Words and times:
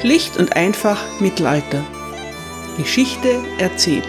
Schlicht 0.00 0.36
und 0.36 0.56
einfach 0.56 1.00
Mittelalter. 1.20 1.84
Geschichte 2.76 3.42
erzählt. 3.58 4.06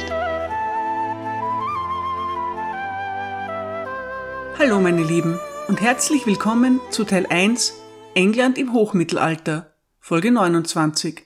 Hallo 4.57 4.79
meine 4.79 5.03
Lieben 5.03 5.39
und 5.67 5.81
herzlich 5.81 6.25
willkommen 6.25 6.81
zu 6.89 7.03
Teil 7.03 7.27
1 7.27 7.73
England 8.15 8.57
im 8.57 8.73
Hochmittelalter, 8.73 9.73
Folge 9.99 10.31
29. 10.31 11.23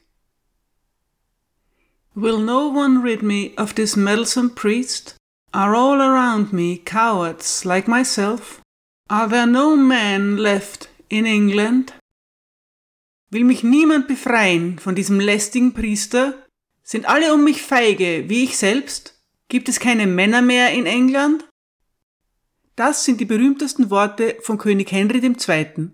Will 2.15 2.39
no 2.39 2.67
one 2.67 3.01
rid 3.01 3.23
me 3.23 3.51
of 3.57 3.73
this 3.73 3.95
meddlesome 3.95 4.49
priest? 4.49 5.15
Are 5.53 5.73
all 5.73 6.01
around 6.01 6.51
me 6.51 6.77
cowards 6.83 7.63
like 7.63 7.87
myself? 7.87 8.61
Are 9.07 9.29
there 9.29 9.47
no 9.47 9.77
men 9.77 10.35
left 10.37 10.89
in 11.07 11.25
England? 11.25 11.93
Will 13.31 13.43
mich 13.43 13.63
niemand 13.63 14.07
befreien 14.07 14.79
von 14.79 14.95
diesem 14.95 15.19
lästigen 15.19 15.73
Priester? 15.73 16.33
Sind 16.81 17.07
alle 17.07 17.31
um 17.35 17.43
mich 17.43 17.61
feige, 17.61 18.27
wie 18.27 18.43
ich 18.43 18.57
selbst? 18.57 19.21
Gibt 19.49 19.69
es 19.69 19.79
keine 19.79 20.07
Männer 20.07 20.41
mehr 20.41 20.71
in 20.73 20.87
England? 20.87 21.47
Das 22.75 23.05
sind 23.05 23.19
die 23.19 23.25
berühmtesten 23.25 23.91
Worte 23.91 24.37
von 24.41 24.57
König 24.57 24.91
Henry 24.91 25.19
II. 25.19 25.91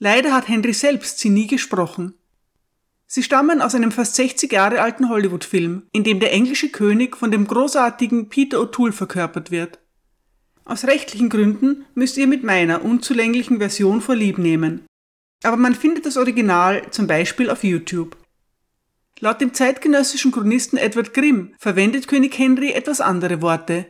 Leider 0.00 0.34
hat 0.34 0.48
Henry 0.48 0.72
selbst 0.72 1.20
sie 1.20 1.30
nie 1.30 1.46
gesprochen. 1.46 2.14
Sie 3.06 3.22
stammen 3.22 3.62
aus 3.62 3.76
einem 3.76 3.92
fast 3.92 4.16
60 4.16 4.50
Jahre 4.50 4.80
alten 4.80 5.08
Hollywood-Film, 5.08 5.86
in 5.92 6.02
dem 6.02 6.18
der 6.18 6.32
englische 6.32 6.70
König 6.70 7.16
von 7.16 7.30
dem 7.30 7.46
großartigen 7.46 8.30
Peter 8.30 8.58
O'Toole 8.58 8.92
verkörpert 8.92 9.52
wird. 9.52 9.78
Aus 10.64 10.84
rechtlichen 10.86 11.28
Gründen 11.28 11.84
müsst 11.94 12.16
ihr 12.16 12.26
mit 12.26 12.42
meiner 12.42 12.84
unzulänglichen 12.84 13.58
Version 13.58 14.00
vorlieb 14.00 14.38
nehmen 14.38 14.86
aber 15.42 15.56
man 15.56 15.74
findet 15.74 16.06
das 16.06 16.16
Original 16.16 16.90
zum 16.90 17.06
Beispiel 17.06 17.50
auf 17.50 17.64
YouTube. 17.64 18.16
Laut 19.20 19.40
dem 19.40 19.54
zeitgenössischen 19.54 20.32
Chronisten 20.32 20.78
Edward 20.78 21.14
Grimm 21.14 21.54
verwendet 21.58 22.08
König 22.08 22.36
Henry 22.36 22.72
etwas 22.72 23.00
andere 23.00 23.40
Worte. 23.40 23.86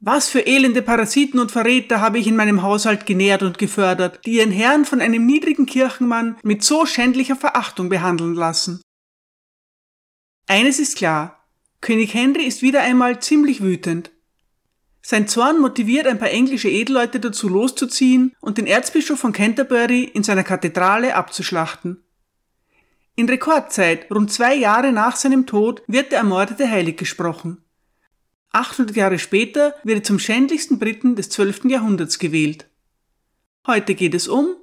Was 0.00 0.28
für 0.28 0.40
elende 0.40 0.82
Parasiten 0.82 1.40
und 1.40 1.52
Verräter 1.52 2.00
habe 2.00 2.18
ich 2.18 2.26
in 2.26 2.36
meinem 2.36 2.62
Haushalt 2.62 3.06
genährt 3.06 3.42
und 3.42 3.58
gefördert, 3.58 4.20
die 4.26 4.36
ihren 4.36 4.50
Herrn 4.50 4.84
von 4.84 5.00
einem 5.00 5.24
niedrigen 5.24 5.66
Kirchenmann 5.66 6.36
mit 6.42 6.62
so 6.62 6.84
schändlicher 6.84 7.36
Verachtung 7.36 7.88
behandeln 7.88 8.34
lassen. 8.34 8.82
Eines 10.46 10.78
ist 10.78 10.96
klar, 10.96 11.46
König 11.80 12.14
Henry 12.14 12.44
ist 12.44 12.62
wieder 12.62 12.82
einmal 12.82 13.20
ziemlich 13.20 13.62
wütend. 13.62 14.10
Sein 15.06 15.28
Zorn 15.28 15.60
motiviert 15.60 16.06
ein 16.06 16.18
paar 16.18 16.30
englische 16.30 16.70
Edelleute 16.70 17.20
dazu 17.20 17.50
loszuziehen 17.50 18.34
und 18.40 18.56
den 18.56 18.66
Erzbischof 18.66 19.20
von 19.20 19.34
Canterbury 19.34 20.04
in 20.04 20.22
seiner 20.22 20.44
Kathedrale 20.44 21.14
abzuschlachten. 21.14 22.02
In 23.14 23.28
Rekordzeit, 23.28 24.10
rund 24.10 24.32
zwei 24.32 24.54
Jahre 24.54 24.92
nach 24.92 25.16
seinem 25.16 25.44
Tod, 25.44 25.82
wird 25.88 26.10
der 26.10 26.20
Ermordete 26.20 26.70
heilig 26.70 26.96
gesprochen. 26.96 27.62
800 28.52 28.96
Jahre 28.96 29.18
später 29.18 29.74
wird 29.84 29.98
er 29.98 30.04
zum 30.04 30.18
schändlichsten 30.18 30.78
Briten 30.78 31.16
des 31.16 31.28
12. 31.28 31.66
Jahrhunderts 31.66 32.18
gewählt. 32.18 32.66
Heute 33.66 33.94
geht 33.94 34.14
es 34.14 34.26
um 34.26 34.56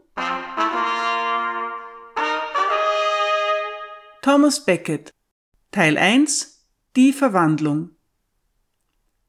Thomas 4.23 4.65
Becket 4.65 5.13
Teil 5.69 5.99
1 5.99 6.65
Die 6.95 7.13
Verwandlung 7.13 7.91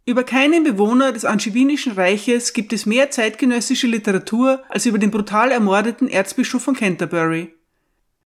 über 0.04 0.24
keinen 0.24 0.64
Bewohner 0.64 1.12
des 1.12 1.24
Angewinischen 1.24 1.92
Reiches 1.92 2.52
gibt 2.52 2.72
es 2.72 2.86
mehr 2.86 3.10
zeitgenössische 3.10 3.86
Literatur 3.86 4.62
als 4.68 4.86
über 4.86 4.98
den 4.98 5.12
brutal 5.12 5.52
ermordeten 5.52 6.08
Erzbischof 6.08 6.62
von 6.62 6.74
Canterbury. 6.74 7.54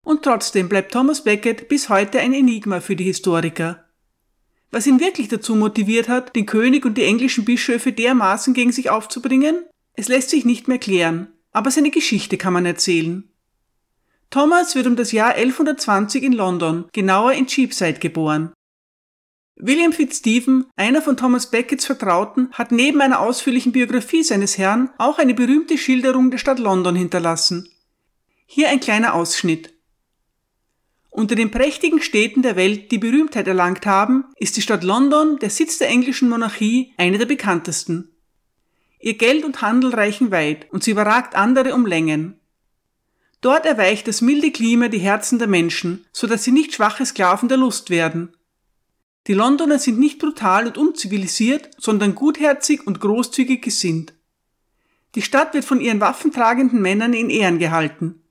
Und 0.03 0.23
trotzdem 0.23 0.67
bleibt 0.67 0.91
Thomas 0.91 1.23
Becket 1.23 1.69
bis 1.69 1.87
heute 1.87 2.19
ein 2.19 2.33
Enigma 2.33 2.81
für 2.81 2.95
die 2.95 3.05
Historiker. 3.05 3.85
Was 4.71 4.87
ihn 4.87 4.99
wirklich 4.99 5.29
dazu 5.29 5.55
motiviert 5.55 6.09
hat, 6.09 6.35
den 6.35 6.45
König 6.45 6.85
und 6.85 6.97
die 6.97 7.03
englischen 7.03 7.45
Bischöfe 7.45 7.93
dermaßen 7.93 8.53
gegen 8.53 8.71
sich 8.71 8.89
aufzubringen? 8.89 9.63
Es 9.93 10.07
lässt 10.07 10.29
sich 10.29 10.43
nicht 10.43 10.67
mehr 10.67 10.79
klären, 10.79 11.27
aber 11.51 11.71
seine 11.71 11.91
Geschichte 11.91 12.37
kann 12.37 12.53
man 12.53 12.65
erzählen. 12.65 13.29
Thomas 14.29 14.75
wird 14.75 14.87
um 14.87 14.95
das 14.95 15.11
Jahr 15.11 15.35
1120 15.35 16.23
in 16.23 16.31
London, 16.31 16.85
genauer 16.93 17.33
in 17.33 17.47
Cheapside 17.47 17.99
geboren. 17.99 18.53
William 19.63 19.93
Fitzstephen, 19.93 20.65
einer 20.75 21.03
von 21.03 21.17
Thomas 21.17 21.51
Beckets 21.51 21.85
Vertrauten, 21.85 22.49
hat 22.51 22.71
neben 22.71 22.99
einer 22.99 23.19
ausführlichen 23.19 23.71
Biografie 23.71 24.23
seines 24.23 24.57
Herrn 24.57 24.89
auch 24.97 25.19
eine 25.19 25.35
berühmte 25.35 25.77
Schilderung 25.77 26.31
der 26.31 26.39
Stadt 26.39 26.57
London 26.57 26.95
hinterlassen. 26.95 27.69
Hier 28.47 28.69
ein 28.69 28.79
kleiner 28.79 29.13
Ausschnitt. 29.13 29.71
Unter 31.11 31.35
den 31.35 31.51
prächtigen 31.51 32.01
Städten 32.01 32.41
der 32.41 32.55
Welt, 32.55 32.91
die 32.91 32.97
Berühmtheit 32.97 33.47
erlangt 33.47 33.85
haben, 33.85 34.25
ist 34.35 34.57
die 34.57 34.63
Stadt 34.63 34.83
London, 34.83 35.37
der 35.37 35.51
Sitz 35.51 35.77
der 35.77 35.89
englischen 35.89 36.29
Monarchie, 36.29 36.93
eine 36.97 37.19
der 37.19 37.27
bekanntesten. 37.27 38.09
Ihr 38.99 39.13
Geld 39.13 39.45
und 39.45 39.61
Handel 39.61 39.93
reichen 39.93 40.31
weit 40.31 40.71
und 40.71 40.83
sie 40.83 40.91
überragt 40.91 41.35
andere 41.35 41.75
um 41.75 41.85
Längen. 41.85 42.39
Dort 43.41 43.67
erweicht 43.67 44.07
das 44.07 44.21
milde 44.21 44.49
Klima 44.49 44.87
die 44.87 44.99
Herzen 44.99 45.37
der 45.37 45.47
Menschen, 45.47 46.05
so 46.11 46.25
dass 46.25 46.43
sie 46.43 46.51
nicht 46.51 46.73
schwache 46.73 47.05
Sklaven 47.05 47.47
der 47.47 47.57
Lust 47.57 47.91
werden 47.91 48.33
die 49.27 49.33
Londoner 49.33 49.77
sind 49.77 49.99
nicht 49.99 50.19
brutal 50.19 50.67
und 50.67 50.77
unzivilisiert, 50.77 51.69
sondern 51.77 52.15
gutherzig 52.15 52.85
und 52.87 52.99
großzügig 52.99 53.61
gesinnt. 53.61 54.13
Die 55.15 55.21
Stadt 55.21 55.53
wird 55.53 55.65
von 55.65 55.81
ihren 55.81 55.99
waffentragenden 55.99 56.81
Männern 56.81 57.13
in 57.13 57.29
Ehren 57.29 57.59
gehalten. 57.59 58.23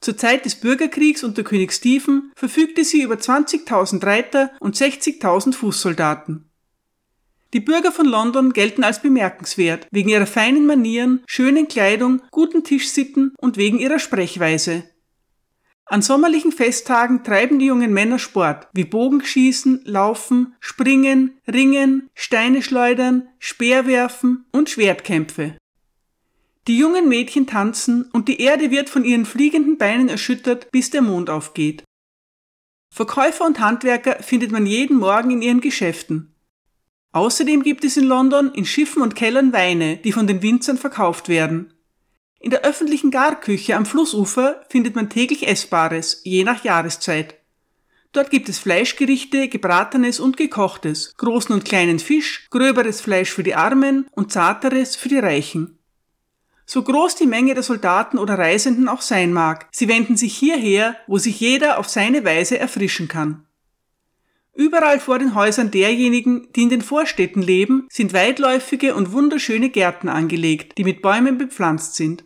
Zur 0.00 0.16
Zeit 0.16 0.44
des 0.44 0.56
Bürgerkriegs 0.56 1.22
unter 1.22 1.42
König 1.42 1.72
Stephen 1.72 2.32
verfügte 2.34 2.84
sie 2.84 3.02
über 3.02 3.14
20.000 3.14 4.04
Reiter 4.04 4.50
und 4.60 4.76
60.000 4.76 5.54
Fußsoldaten. 5.54 6.50
Die 7.52 7.60
Bürger 7.60 7.92
von 7.92 8.06
London 8.06 8.52
gelten 8.52 8.82
als 8.82 9.02
bemerkenswert, 9.02 9.86
wegen 9.90 10.08
ihrer 10.08 10.26
feinen 10.26 10.66
Manieren, 10.66 11.22
schönen 11.26 11.68
Kleidung, 11.68 12.22
guten 12.30 12.64
Tischsitten 12.64 13.34
und 13.38 13.56
wegen 13.56 13.78
ihrer 13.78 13.98
Sprechweise. 13.98 14.84
An 15.92 16.00
sommerlichen 16.00 16.52
Festtagen 16.52 17.22
treiben 17.22 17.58
die 17.58 17.66
jungen 17.66 17.92
Männer 17.92 18.18
Sport, 18.18 18.66
wie 18.72 18.84
Bogenschießen, 18.84 19.82
Laufen, 19.84 20.54
Springen, 20.58 21.38
Ringen, 21.46 22.08
Steine 22.14 22.62
schleudern, 22.62 23.28
Speerwerfen 23.38 24.46
und 24.52 24.70
Schwertkämpfe. 24.70 25.58
Die 26.66 26.78
jungen 26.78 27.10
Mädchen 27.10 27.46
tanzen 27.46 28.08
und 28.10 28.28
die 28.28 28.40
Erde 28.40 28.70
wird 28.70 28.88
von 28.88 29.04
ihren 29.04 29.26
fliegenden 29.26 29.76
Beinen 29.76 30.08
erschüttert, 30.08 30.70
bis 30.70 30.88
der 30.88 31.02
Mond 31.02 31.28
aufgeht. 31.28 31.84
Verkäufer 32.90 33.44
und 33.44 33.60
Handwerker 33.60 34.22
findet 34.22 34.50
man 34.50 34.64
jeden 34.64 34.96
Morgen 34.96 35.30
in 35.30 35.42
ihren 35.42 35.60
Geschäften. 35.60 36.34
Außerdem 37.12 37.62
gibt 37.62 37.84
es 37.84 37.98
in 37.98 38.04
London 38.04 38.50
in 38.54 38.64
Schiffen 38.64 39.02
und 39.02 39.14
Kellern 39.14 39.52
Weine, 39.52 39.98
die 39.98 40.12
von 40.12 40.26
den 40.26 40.40
Winzern 40.40 40.78
verkauft 40.78 41.28
werden. 41.28 41.71
In 42.42 42.50
der 42.50 42.64
öffentlichen 42.64 43.12
Garküche 43.12 43.76
am 43.76 43.86
Flussufer 43.86 44.64
findet 44.68 44.96
man 44.96 45.08
täglich 45.08 45.46
Essbares, 45.46 46.22
je 46.24 46.42
nach 46.42 46.64
Jahreszeit. 46.64 47.36
Dort 48.10 48.30
gibt 48.30 48.48
es 48.48 48.58
Fleischgerichte, 48.58 49.46
gebratenes 49.46 50.18
und 50.18 50.36
gekochtes, 50.36 51.14
großen 51.18 51.54
und 51.54 51.64
kleinen 51.64 52.00
Fisch, 52.00 52.48
gröberes 52.50 53.00
Fleisch 53.00 53.30
für 53.30 53.44
die 53.44 53.54
Armen 53.54 54.08
und 54.10 54.32
zarteres 54.32 54.96
für 54.96 55.08
die 55.08 55.20
Reichen. 55.20 55.78
So 56.66 56.82
groß 56.82 57.14
die 57.14 57.28
Menge 57.28 57.54
der 57.54 57.62
Soldaten 57.62 58.18
oder 58.18 58.36
Reisenden 58.36 58.88
auch 58.88 59.02
sein 59.02 59.32
mag, 59.32 59.68
sie 59.70 59.86
wenden 59.86 60.16
sich 60.16 60.36
hierher, 60.36 60.96
wo 61.06 61.18
sich 61.18 61.38
jeder 61.38 61.78
auf 61.78 61.88
seine 61.88 62.24
Weise 62.24 62.58
erfrischen 62.58 63.06
kann. 63.06 63.46
Überall 64.52 64.98
vor 64.98 65.20
den 65.20 65.36
Häusern 65.36 65.70
derjenigen, 65.70 66.48
die 66.56 66.62
in 66.64 66.70
den 66.70 66.82
Vorstädten 66.82 67.40
leben, 67.40 67.86
sind 67.88 68.12
weitläufige 68.12 68.96
und 68.96 69.12
wunderschöne 69.12 69.70
Gärten 69.70 70.08
angelegt, 70.08 70.76
die 70.76 70.82
mit 70.84 71.02
Bäumen 71.02 71.38
bepflanzt 71.38 71.94
sind. 71.94 72.24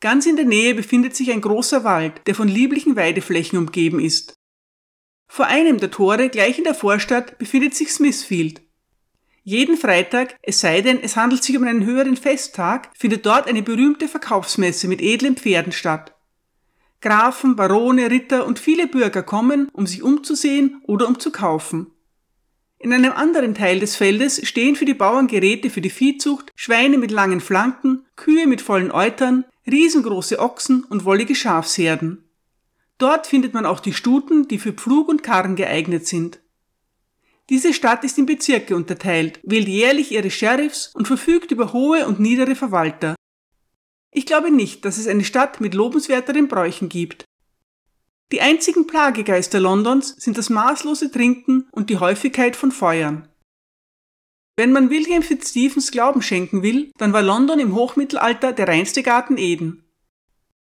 Ganz 0.00 0.26
in 0.26 0.36
der 0.36 0.44
Nähe 0.44 0.74
befindet 0.74 1.16
sich 1.16 1.32
ein 1.32 1.40
großer 1.40 1.82
Wald, 1.82 2.20
der 2.26 2.34
von 2.34 2.46
lieblichen 2.46 2.94
Weideflächen 2.94 3.58
umgeben 3.58 3.98
ist. 3.98 4.34
Vor 5.26 5.46
einem 5.46 5.78
der 5.78 5.90
Tore 5.90 6.28
gleich 6.28 6.58
in 6.58 6.64
der 6.64 6.74
Vorstadt 6.74 7.38
befindet 7.38 7.74
sich 7.74 7.92
Smithfield. 7.92 8.62
Jeden 9.42 9.76
Freitag, 9.76 10.36
es 10.42 10.60
sei 10.60 10.82
denn, 10.82 11.00
es 11.02 11.16
handelt 11.16 11.42
sich 11.42 11.56
um 11.56 11.64
einen 11.64 11.84
höheren 11.84 12.16
Festtag, 12.16 12.90
findet 12.96 13.26
dort 13.26 13.48
eine 13.48 13.62
berühmte 13.62 14.06
Verkaufsmesse 14.06 14.88
mit 14.88 15.00
edlen 15.00 15.36
Pferden 15.36 15.72
statt. 15.72 16.14
Grafen, 17.00 17.56
Barone, 17.56 18.10
Ritter 18.10 18.46
und 18.46 18.58
viele 18.58 18.86
Bürger 18.86 19.22
kommen, 19.22 19.68
um 19.72 19.86
sich 19.86 20.02
umzusehen 20.02 20.82
oder 20.86 21.08
um 21.08 21.18
zu 21.18 21.32
kaufen. 21.32 21.92
In 22.78 22.92
einem 22.92 23.12
anderen 23.12 23.54
Teil 23.54 23.80
des 23.80 23.96
Feldes 23.96 24.46
stehen 24.46 24.76
für 24.76 24.84
die 24.84 24.94
Bauern 24.94 25.26
Geräte 25.26 25.70
für 25.70 25.80
die 25.80 25.90
Viehzucht, 25.90 26.52
Schweine 26.54 26.98
mit 26.98 27.10
langen 27.10 27.40
Flanken, 27.40 28.06
Kühe 28.16 28.46
mit 28.46 28.60
vollen 28.60 28.92
Eutern, 28.92 29.44
riesengroße 29.70 30.38
Ochsen 30.38 30.84
und 30.84 31.04
wollige 31.04 31.34
Schafsherden. 31.34 32.24
Dort 32.98 33.26
findet 33.26 33.54
man 33.54 33.66
auch 33.66 33.80
die 33.80 33.92
Stuten, 33.92 34.48
die 34.48 34.58
für 34.58 34.72
Pflug 34.72 35.08
und 35.08 35.22
Karren 35.22 35.56
geeignet 35.56 36.06
sind. 36.06 36.40
Diese 37.48 37.72
Stadt 37.72 38.04
ist 38.04 38.18
in 38.18 38.26
Bezirke 38.26 38.76
unterteilt, 38.76 39.40
wählt 39.42 39.68
jährlich 39.68 40.12
ihre 40.12 40.30
Sheriffs 40.30 40.90
und 40.94 41.06
verfügt 41.06 41.50
über 41.50 41.72
hohe 41.72 42.06
und 42.06 42.20
niedere 42.20 42.54
Verwalter. 42.54 43.14
Ich 44.10 44.26
glaube 44.26 44.50
nicht, 44.50 44.84
dass 44.84 44.98
es 44.98 45.06
eine 45.06 45.24
Stadt 45.24 45.60
mit 45.60 45.74
lobenswerteren 45.74 46.48
Bräuchen 46.48 46.88
gibt. 46.88 47.24
Die 48.32 48.42
einzigen 48.42 48.86
Plagegeister 48.86 49.60
Londons 49.60 50.14
sind 50.18 50.36
das 50.36 50.50
maßlose 50.50 51.10
Trinken 51.10 51.66
und 51.70 51.88
die 51.88 51.96
Häufigkeit 51.96 52.56
von 52.56 52.72
Feuern. 52.72 53.28
Wenn 54.58 54.72
man 54.72 54.90
William 54.90 55.22
Fitzstephens 55.22 55.92
Glauben 55.92 56.20
schenken 56.20 56.64
will, 56.64 56.90
dann 56.98 57.12
war 57.12 57.22
London 57.22 57.60
im 57.60 57.76
Hochmittelalter 57.76 58.52
der 58.52 58.66
reinste 58.66 59.04
Garten 59.04 59.36
Eden. 59.38 59.84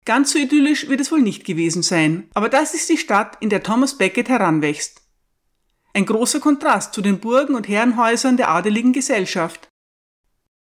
Ganz 0.06 0.32
so 0.32 0.38
idyllisch 0.38 0.88
wird 0.90 1.02
es 1.02 1.12
wohl 1.12 1.24
nicht 1.24 1.44
gewesen 1.44 1.82
sein, 1.82 2.30
aber 2.36 2.50
das 2.50 2.76
ist 2.76 2.88
die 2.88 3.00
Stadt, 3.00 3.38
in 3.40 3.50
der 3.50 3.64
Thomas 3.64 3.98
Becket 3.98 4.30
heranwächst. 4.30 5.02
Ein 5.96 6.06
großer 6.06 6.40
Kontrast 6.40 6.94
zu 6.94 7.02
den 7.02 7.20
Burgen 7.20 7.56
und 7.56 7.68
Herrenhäusern 7.68 8.38
der 8.38 8.52
adeligen 8.52 8.94
Gesellschaft. 8.94 9.70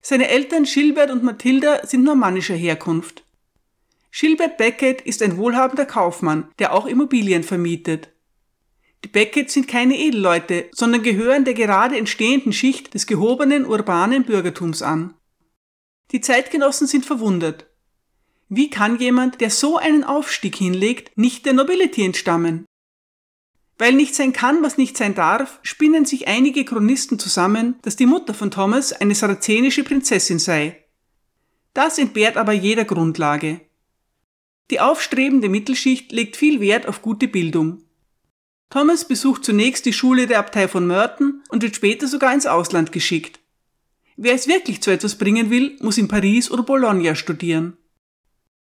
Seine 0.01 0.29
Eltern 0.29 0.63
Gilbert 0.63 1.11
und 1.11 1.25
Mathilda 1.25 1.85
sind 1.85 2.05
normannischer 2.05 2.55
Herkunft. 2.55 3.25
Gilbert 4.13 4.59
Beckett 4.59 5.01
ist 5.01 5.23
ein 5.23 5.37
wohlhabender 5.37 5.87
Kaufmann, 5.87 6.47
der 6.61 6.73
auch 6.73 6.87
Immobilien 6.87 7.43
vermietet. 7.43 8.11
Die 9.09 9.13
Becketts 9.13 9.55
sind 9.55 9.69
keine 9.69 9.97
Edelleute, 9.97 10.69
sondern 10.71 11.03
gehören 11.03 11.47
der 11.47 11.55
gerade 11.55 11.97
entstehenden 11.97 12.53
Schicht 12.53 12.93
des 12.93 13.07
gehobenen 13.07 13.65
urbanen 13.65 14.25
Bürgertums 14.25 14.83
an. 14.83 15.15
Die 16.11 16.21
Zeitgenossen 16.21 16.87
sind 16.87 17.07
verwundert. 17.07 17.71
Wie 18.51 18.69
kann 18.69 18.99
jemand, 18.99 19.41
der 19.41 19.49
so 19.49 19.79
einen 19.79 20.05
Aufstieg 20.05 20.57
hinlegt, 20.57 21.17
nicht 21.17 21.47
der 21.47 21.55
Nobility 21.55 22.05
entstammen? 22.05 22.67
Weil 23.79 23.95
nicht 23.95 24.15
sein 24.15 24.35
kann, 24.35 24.63
was 24.63 24.77
nicht 24.77 24.99
sein 24.99 25.15
darf, 25.15 25.59
spinnen 25.63 26.05
sich 26.05 26.29
einige 26.29 26.67
Chronisten 26.67 27.19
zusammen, 27.19 27.77
dass 27.81 27.97
die 27.97 28.05
Mutter 28.05 28.35
von 28.35 28.51
Thomas 28.51 28.93
eine 28.93 29.15
sarazenische 29.15 29.85
Prinzessin 29.85 30.39
sei. 30.39 30.85
Das 31.73 31.97
entbehrt 31.97 32.37
aber 32.37 32.53
jeder 32.53 32.85
Grundlage. 32.85 33.63
Die 34.71 34.81
aufstrebende 34.81 35.49
Mittelschicht 35.49 36.13
legt 36.13 36.37
viel 36.37 36.61
Wert 36.61 36.87
auf 36.87 37.01
gute 37.01 37.27
Bildung. 37.27 37.88
Thomas 38.71 39.07
besucht 39.07 39.45
zunächst 39.45 39.87
die 39.87 39.93
Schule 39.93 40.27
der 40.27 40.39
Abtei 40.39 40.69
von 40.69 40.87
Merton 40.87 41.43
und 41.49 41.63
wird 41.63 41.77
später 41.77 42.07
sogar 42.07 42.35
ins 42.35 42.47
Ausland 42.47 42.93
geschickt. 42.93 43.41
Wer 44.17 44.35
es 44.35 44.47
wirklich 44.47 44.83
zu 44.83 44.91
etwas 44.91 45.17
bringen 45.17 45.49
will, 45.49 45.77
muss 45.81 45.97
in 45.97 46.09
Paris 46.09 46.51
oder 46.51 46.63
Bologna 46.63 47.15
studieren. 47.15 47.79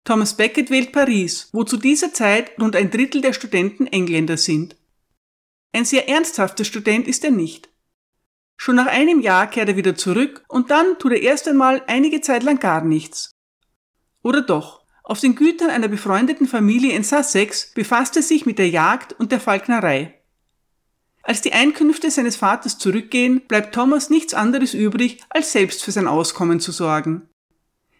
Thomas 0.04 0.36
Becket 0.36 0.68
wählt 0.68 0.92
Paris, 0.92 1.48
wo 1.52 1.64
zu 1.64 1.78
dieser 1.78 2.12
Zeit 2.12 2.52
rund 2.60 2.76
ein 2.76 2.90
Drittel 2.90 3.22
der 3.22 3.32
Studenten 3.32 3.86
Engländer 3.86 4.36
sind. 4.36 4.76
Ein 5.72 5.86
sehr 5.86 6.08
ernsthafter 6.08 6.64
Student 6.64 7.08
ist 7.08 7.24
er 7.24 7.30
nicht. 7.30 7.70
Schon 8.56 8.76
nach 8.76 8.86
einem 8.86 9.20
Jahr 9.20 9.46
kehrt 9.46 9.70
er 9.70 9.76
wieder 9.76 9.96
zurück 9.96 10.44
und 10.48 10.70
dann 10.70 10.98
tut 10.98 11.12
er 11.12 11.22
erst 11.22 11.48
einmal 11.48 11.82
einige 11.86 12.20
Zeit 12.20 12.42
lang 12.42 12.58
gar 12.58 12.84
nichts. 12.84 13.30
Oder 14.22 14.42
doch? 14.42 14.83
Auf 15.06 15.20
den 15.20 15.34
Gütern 15.34 15.68
einer 15.68 15.88
befreundeten 15.88 16.48
Familie 16.48 16.96
in 16.96 17.04
Sussex 17.04 17.72
befasst 17.74 18.16
er 18.16 18.22
sich 18.22 18.46
mit 18.46 18.58
der 18.58 18.70
Jagd 18.70 19.12
und 19.12 19.32
der 19.32 19.40
Falknerei. 19.40 20.18
Als 21.22 21.42
die 21.42 21.52
Einkünfte 21.52 22.10
seines 22.10 22.36
Vaters 22.36 22.78
zurückgehen, 22.78 23.42
bleibt 23.46 23.74
Thomas 23.74 24.08
nichts 24.08 24.32
anderes 24.32 24.72
übrig, 24.72 25.20
als 25.28 25.52
selbst 25.52 25.84
für 25.84 25.92
sein 25.92 26.08
Auskommen 26.08 26.58
zu 26.58 26.72
sorgen. 26.72 27.28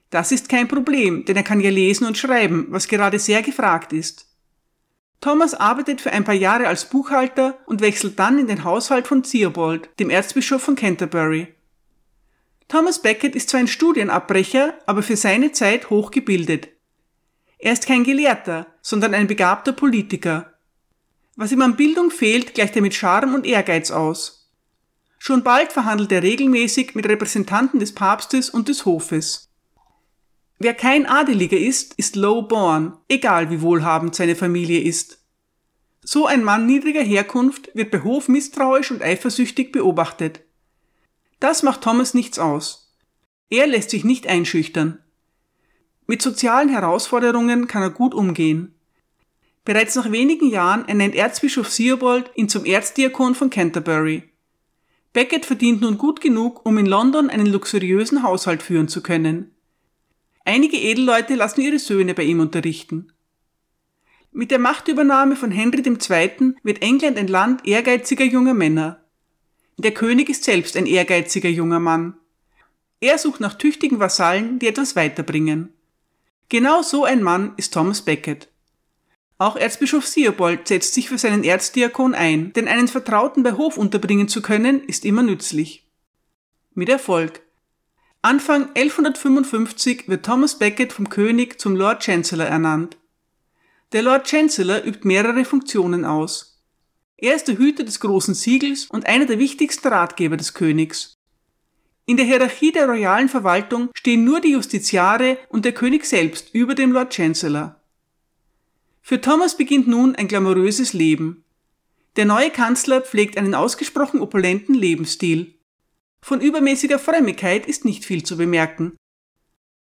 Das 0.08 0.32
ist 0.32 0.48
kein 0.48 0.66
Problem, 0.66 1.26
denn 1.26 1.36
er 1.36 1.42
kann 1.42 1.60
ja 1.60 1.70
lesen 1.70 2.06
und 2.06 2.16
schreiben, 2.16 2.68
was 2.70 2.88
gerade 2.88 3.18
sehr 3.18 3.42
gefragt 3.42 3.92
ist. 3.92 4.26
Thomas 5.20 5.52
arbeitet 5.52 6.00
für 6.00 6.12
ein 6.12 6.24
paar 6.24 6.34
Jahre 6.34 6.68
als 6.68 6.88
Buchhalter 6.88 7.58
und 7.66 7.82
wechselt 7.82 8.18
dann 8.18 8.38
in 8.38 8.46
den 8.46 8.64
Haushalt 8.64 9.06
von 9.06 9.22
Theobald, 9.22 9.90
dem 9.98 10.08
Erzbischof 10.08 10.62
von 10.62 10.74
Canterbury. 10.74 11.54
Thomas 12.68 13.02
Becket 13.02 13.36
ist 13.36 13.50
zwar 13.50 13.60
ein 13.60 13.68
Studienabbrecher, 13.68 14.74
aber 14.86 15.02
für 15.02 15.16
seine 15.16 15.52
Zeit 15.52 15.90
hochgebildet. 15.90 16.73
Er 17.64 17.72
ist 17.72 17.86
kein 17.86 18.04
Gelehrter, 18.04 18.66
sondern 18.82 19.14
ein 19.14 19.26
begabter 19.26 19.72
Politiker. 19.72 20.52
Was 21.34 21.50
ihm 21.50 21.62
an 21.62 21.76
Bildung 21.76 22.10
fehlt, 22.10 22.52
gleicht 22.52 22.76
er 22.76 22.82
mit 22.82 22.92
Charme 22.92 23.34
und 23.34 23.46
Ehrgeiz 23.46 23.90
aus. 23.90 24.50
Schon 25.18 25.42
bald 25.42 25.72
verhandelt 25.72 26.12
er 26.12 26.22
regelmäßig 26.22 26.94
mit 26.94 27.08
Repräsentanten 27.08 27.80
des 27.80 27.94
Papstes 27.94 28.50
und 28.50 28.68
des 28.68 28.84
Hofes. 28.84 29.48
Wer 30.58 30.74
kein 30.74 31.06
Adeliger 31.06 31.56
ist, 31.56 31.94
ist 31.94 32.16
low 32.16 32.42
born, 32.42 32.98
egal 33.08 33.48
wie 33.48 33.62
wohlhabend 33.62 34.14
seine 34.14 34.36
Familie 34.36 34.82
ist. 34.82 35.24
So 36.02 36.26
ein 36.26 36.44
Mann 36.44 36.66
niedriger 36.66 37.02
Herkunft 37.02 37.70
wird 37.72 37.90
bei 37.90 38.02
Hof 38.02 38.28
misstrauisch 38.28 38.90
und 38.90 39.00
eifersüchtig 39.00 39.72
beobachtet. 39.72 40.42
Das 41.40 41.62
macht 41.62 41.80
Thomas 41.80 42.12
nichts 42.12 42.38
aus. 42.38 42.94
Er 43.48 43.66
lässt 43.66 43.88
sich 43.88 44.04
nicht 44.04 44.26
einschüchtern. 44.26 44.98
Mit 46.06 46.20
sozialen 46.20 46.68
Herausforderungen 46.68 47.66
kann 47.66 47.82
er 47.82 47.90
gut 47.90 48.14
umgehen. 48.14 48.74
Bereits 49.64 49.94
nach 49.94 50.12
wenigen 50.12 50.50
Jahren 50.50 50.86
ernennt 50.86 51.14
Erzbischof 51.14 51.74
Theobald 51.74 52.30
ihn 52.34 52.48
zum 52.48 52.66
Erzdiakon 52.66 53.34
von 53.34 53.48
Canterbury. 53.48 54.24
Becket 55.14 55.46
verdient 55.46 55.80
nun 55.80 55.96
gut 55.96 56.20
genug, 56.20 56.66
um 56.66 56.76
in 56.76 56.86
London 56.86 57.30
einen 57.30 57.46
luxuriösen 57.46 58.22
Haushalt 58.22 58.62
führen 58.62 58.88
zu 58.88 59.02
können. 59.02 59.52
Einige 60.44 60.76
Edelleute 60.76 61.36
lassen 61.36 61.62
ihre 61.62 61.78
Söhne 61.78 62.12
bei 62.12 62.24
ihm 62.24 62.40
unterrichten. 62.40 63.12
Mit 64.32 64.50
der 64.50 64.58
Machtübernahme 64.58 65.36
von 65.36 65.50
Henry 65.50 65.80
II. 65.80 66.54
wird 66.62 66.82
England 66.82 67.16
ein 67.16 67.28
Land 67.28 67.66
ehrgeiziger 67.66 68.24
junger 68.24 68.52
Männer. 68.52 69.04
Der 69.78 69.94
König 69.94 70.28
ist 70.28 70.44
selbst 70.44 70.76
ein 70.76 70.86
ehrgeiziger 70.86 71.48
junger 71.48 71.80
Mann. 71.80 72.14
Er 73.00 73.18
sucht 73.18 73.40
nach 73.40 73.54
tüchtigen 73.54 74.00
Vasallen, 74.00 74.58
die 74.58 74.66
etwas 74.66 74.96
weiterbringen. 74.96 75.73
Genau 76.48 76.82
so 76.82 77.04
ein 77.04 77.22
Mann 77.22 77.54
ist 77.56 77.72
Thomas 77.72 78.02
Becket. 78.02 78.48
Auch 79.38 79.56
Erzbischof 79.56 80.06
Siobold 80.06 80.68
setzt 80.68 80.94
sich 80.94 81.08
für 81.08 81.18
seinen 81.18 81.42
Erzdiakon 81.42 82.14
ein, 82.14 82.52
denn 82.52 82.68
einen 82.68 82.88
Vertrauten 82.88 83.42
bei 83.42 83.52
Hof 83.52 83.76
unterbringen 83.76 84.28
zu 84.28 84.42
können, 84.42 84.84
ist 84.84 85.04
immer 85.04 85.22
nützlich. 85.22 85.86
Mit 86.74 86.88
Erfolg. 86.88 87.42
Anfang 88.22 88.68
1155 88.74 90.08
wird 90.08 90.24
Thomas 90.24 90.58
Becket 90.58 90.92
vom 90.92 91.08
König 91.08 91.60
zum 91.60 91.76
Lord 91.76 92.02
Chancellor 92.02 92.46
ernannt. 92.46 92.96
Der 93.92 94.02
Lord 94.02 94.26
Chancellor 94.28 94.82
übt 94.84 95.06
mehrere 95.06 95.44
Funktionen 95.44 96.04
aus. 96.04 96.62
Er 97.16 97.34
ist 97.34 97.48
der 97.48 97.58
Hüter 97.58 97.84
des 97.84 98.00
großen 98.00 98.34
Siegels 98.34 98.86
und 98.86 99.06
einer 99.06 99.26
der 99.26 99.38
wichtigsten 99.38 99.88
Ratgeber 99.88 100.36
des 100.36 100.54
Königs. 100.54 101.13
In 102.06 102.18
der 102.18 102.26
Hierarchie 102.26 102.70
der 102.70 102.86
royalen 102.86 103.30
Verwaltung 103.30 103.88
stehen 103.94 104.24
nur 104.24 104.40
die 104.40 104.52
Justiziare 104.52 105.38
und 105.48 105.64
der 105.64 105.72
König 105.72 106.04
selbst 106.04 106.54
über 106.54 106.74
dem 106.74 106.92
Lord 106.92 107.14
Chancellor. 107.14 107.80
Für 109.00 109.20
Thomas 109.20 109.56
beginnt 109.56 109.88
nun 109.88 110.14
ein 110.14 110.28
glamouröses 110.28 110.92
Leben. 110.92 111.44
Der 112.16 112.26
neue 112.26 112.50
Kanzler 112.50 113.00
pflegt 113.00 113.38
einen 113.38 113.54
ausgesprochen 113.54 114.20
opulenten 114.20 114.74
Lebensstil. 114.74 115.54
Von 116.20 116.42
übermäßiger 116.42 116.98
Frömmigkeit 116.98 117.66
ist 117.66 117.86
nicht 117.86 118.04
viel 118.04 118.22
zu 118.22 118.36
bemerken. 118.36 118.96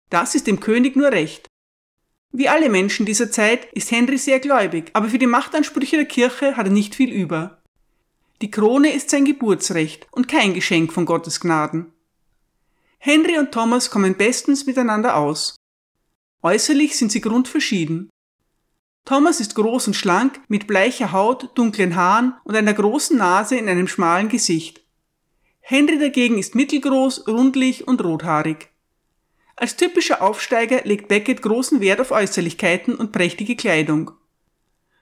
Das 0.08 0.34
ist 0.34 0.46
dem 0.46 0.60
König 0.60 0.94
nur 0.94 1.10
recht. 1.10 1.48
Wie 2.30 2.48
alle 2.48 2.68
Menschen 2.68 3.04
dieser 3.04 3.30
Zeit 3.30 3.66
ist 3.72 3.90
Henry 3.90 4.16
sehr 4.16 4.38
gläubig, 4.38 4.90
aber 4.92 5.08
für 5.08 5.18
die 5.18 5.26
Machtansprüche 5.26 5.96
der 5.96 6.06
Kirche 6.06 6.56
hat 6.56 6.66
er 6.66 6.72
nicht 6.72 6.94
viel 6.94 7.10
über. 7.10 7.62
Die 8.40 8.50
Krone 8.50 8.92
ist 8.92 9.10
sein 9.10 9.24
Geburtsrecht 9.24 10.06
und 10.12 10.28
kein 10.28 10.54
Geschenk 10.54 10.92
von 10.92 11.04
Gottes 11.04 11.40
Gnaden. 11.40 11.92
Henry 13.04 13.36
und 13.36 13.50
Thomas 13.50 13.90
kommen 13.90 14.14
bestens 14.14 14.64
miteinander 14.64 15.16
aus. 15.16 15.56
Äußerlich 16.40 16.96
sind 16.96 17.10
sie 17.10 17.20
grundverschieden. 17.20 18.10
Thomas 19.04 19.40
ist 19.40 19.56
groß 19.56 19.88
und 19.88 19.94
schlank, 19.94 20.40
mit 20.46 20.68
bleicher 20.68 21.10
Haut, 21.10 21.50
dunklen 21.58 21.96
Haaren 21.96 22.34
und 22.44 22.54
einer 22.54 22.72
großen 22.72 23.18
Nase 23.18 23.56
in 23.56 23.68
einem 23.68 23.88
schmalen 23.88 24.28
Gesicht. 24.28 24.84
Henry 25.58 25.98
dagegen 25.98 26.38
ist 26.38 26.54
mittelgroß, 26.54 27.26
rundlich 27.26 27.88
und 27.88 28.04
rothaarig. 28.04 28.68
Als 29.56 29.74
typischer 29.74 30.22
Aufsteiger 30.22 30.82
legt 30.84 31.08
Beckett 31.08 31.42
großen 31.42 31.80
Wert 31.80 32.00
auf 32.00 32.12
Äußerlichkeiten 32.12 32.94
und 32.94 33.10
prächtige 33.10 33.56
Kleidung. 33.56 34.12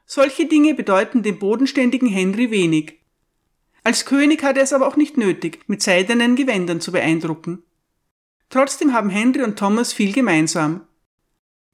Solche 0.07 0.47
Dinge 0.47 0.73
bedeuten 0.73 1.23
dem 1.23 1.38
bodenständigen 1.38 2.09
Henry 2.09 2.50
wenig. 2.50 2.99
Als 3.85 4.07
König 4.07 4.42
hat 4.42 4.57
er 4.57 4.62
es 4.62 4.73
aber 4.73 4.88
auch 4.88 4.97
nicht 4.97 5.19
nötig, 5.19 5.61
mit 5.66 5.83
seidenen 5.83 6.35
Gewändern 6.35 6.80
zu 6.80 6.92
beeindrucken. 6.92 7.62
Trotzdem 8.50 8.92
haben 8.92 9.11
Henry 9.11 9.42
und 9.42 9.59
Thomas 9.59 9.92
viel 9.92 10.12
gemeinsam. 10.12 10.87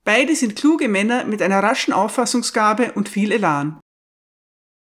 Beide 0.05 0.37
sind 0.37 0.55
kluge 0.55 0.89
Männer 0.89 1.25
mit 1.25 1.43
einer 1.43 1.63
raschen 1.63 1.93
Auffassungsgabe 1.93 2.93
und 2.93 3.09
viel 3.09 3.33
Elan. 3.33 3.81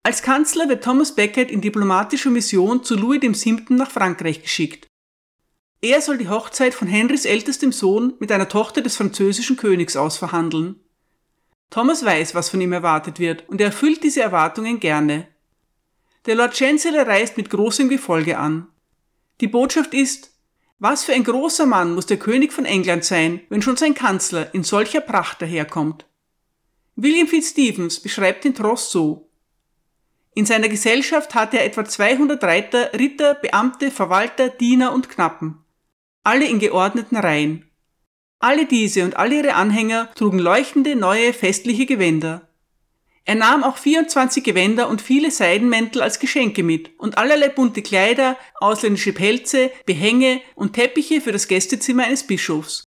Als 0.03 0.23
Kanzler 0.23 0.69
wird 0.69 0.85
Thomas 0.85 1.15
Becket 1.15 1.51
in 1.51 1.61
diplomatischer 1.61 2.31
Mission 2.31 2.83
zu 2.83 2.97
Louis 2.97 3.23
VII. 3.23 3.65
nach 3.71 3.91
Frankreich 3.91 4.43
geschickt. 4.43 4.87
Er 5.81 6.01
soll 6.03 6.19
die 6.19 6.29
Hochzeit 6.29 6.75
von 6.75 6.89
Henrys 6.89 7.25
ältestem 7.25 7.71
Sohn 7.71 8.15
mit 8.19 8.33
einer 8.33 8.49
Tochter 8.49 8.81
des 8.81 8.97
französischen 8.97 9.57
Königs 9.57 9.97
ausverhandeln. 9.97 10.81
Thomas 11.71 12.05
weiß, 12.05 12.35
was 12.35 12.49
von 12.49 12.61
ihm 12.61 12.73
erwartet 12.73 13.21
wird, 13.21 13.49
und 13.49 13.61
er 13.61 13.69
erfüllt 13.69 14.03
diese 14.03 14.23
Erwartungen 14.23 14.81
gerne. 14.81 15.29
Der 16.27 16.35
Lord 16.35 16.57
Chancellor 16.57 17.07
reist 17.07 17.37
mit 17.37 17.51
großem 17.51 17.89
Gefolge 17.89 18.39
an. 18.39 18.67
Die 19.41 19.47
Botschaft 19.47 19.95
ist, 19.95 20.38
was 20.79 21.05
für 21.05 21.13
ein 21.13 21.25
großer 21.25 21.67
Mann 21.67 21.95
muss 21.95 22.07
der 22.07 22.19
König 22.19 22.53
von 22.53 22.65
England 22.65 23.05
sein, 23.05 23.41
wenn 23.49 23.63
schon 23.63 23.77
sein 23.77 23.95
Kanzler 23.95 24.55
in 24.55 24.63
solcher 24.63 25.01
Pracht 25.01 25.43
daherkommt. 25.43 26.07
William 26.95 27.29
Fitzstevens 27.29 28.01
beschreibt 28.01 28.45
den 28.45 28.55
Tross 28.55 28.91
so. 28.91 29.29
In 30.35 30.47
seiner 30.47 30.69
Gesellschaft 30.69 31.35
hatte 31.35 31.59
er 31.59 31.65
etwa 31.65 31.85
200 31.85 32.43
Reiter, 32.43 32.93
Ritter, 32.93 33.35
Beamte, 33.35 33.91
Verwalter, 33.91 34.49
Diener 34.49 34.93
und 34.93 35.09
Knappen. 35.09 35.59
Alle 36.23 36.47
in 36.47 36.61
geordneten 36.61 37.17
Reihen. 37.17 37.69
Alle 38.39 38.67
diese 38.67 39.05
und 39.05 39.17
alle 39.17 39.37
ihre 39.37 39.55
Anhänger 39.55 40.11
trugen 40.15 40.39
leuchtende, 40.39 40.95
neue, 40.95 41.33
festliche 41.33 41.87
Gewänder. 41.87 42.48
Er 43.29 43.35
nahm 43.35 43.63
auch 43.63 43.77
24 43.77 44.43
Gewänder 44.43 44.89
und 44.89 45.03
viele 45.03 45.31
Seidenmäntel 45.31 46.01
als 46.01 46.19
Geschenke 46.19 46.63
mit 46.63 46.99
und 46.99 47.19
allerlei 47.19 47.51
bunte 47.51 47.83
Kleider, 47.83 48.39
ausländische 48.55 49.13
Pelze, 49.13 49.71
Behänge 49.85 50.41
und 50.55 50.73
Teppiche 50.73 51.21
für 51.21 51.31
das 51.31 51.47
Gästezimmer 51.47 52.05
eines 52.05 52.27
Bischofs. 52.27 52.85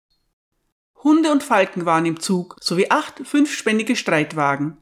Hunde 1.05 1.31
und 1.31 1.43
Falken 1.43 1.85
waren 1.85 2.07
im 2.07 2.21
Zug, 2.21 2.57
sowie 2.59 2.87
acht 2.89 3.21
fünfspännige 3.23 3.97
Streitwagen. 3.97 4.79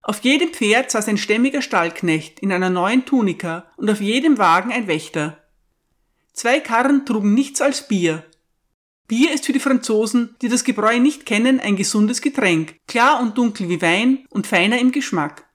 Auf 0.00 0.20
jedem 0.20 0.54
Pferd 0.54 0.90
saß 0.90 1.06
ein 1.08 1.18
stämmiger 1.18 1.60
Stallknecht 1.60 2.40
in 2.40 2.50
einer 2.50 2.70
neuen 2.70 3.04
Tunika 3.04 3.70
und 3.76 3.90
auf 3.90 4.00
jedem 4.00 4.38
Wagen 4.38 4.72
ein 4.72 4.86
Wächter. 4.86 5.36
Zwei 6.32 6.60
Karren 6.60 7.04
trugen 7.04 7.34
nichts 7.34 7.60
als 7.60 7.88
Bier. 7.88 8.24
Bier 9.12 9.30
ist 9.30 9.44
für 9.44 9.52
die 9.52 9.60
Franzosen, 9.60 10.36
die 10.40 10.48
das 10.48 10.64
Gebräu 10.64 10.98
nicht 10.98 11.26
kennen, 11.26 11.60
ein 11.60 11.76
gesundes 11.76 12.22
Getränk, 12.22 12.76
klar 12.88 13.20
und 13.20 13.36
dunkel 13.36 13.68
wie 13.68 13.82
Wein 13.82 14.24
und 14.30 14.46
feiner 14.46 14.78
im 14.78 14.90
Geschmack. 14.90 15.46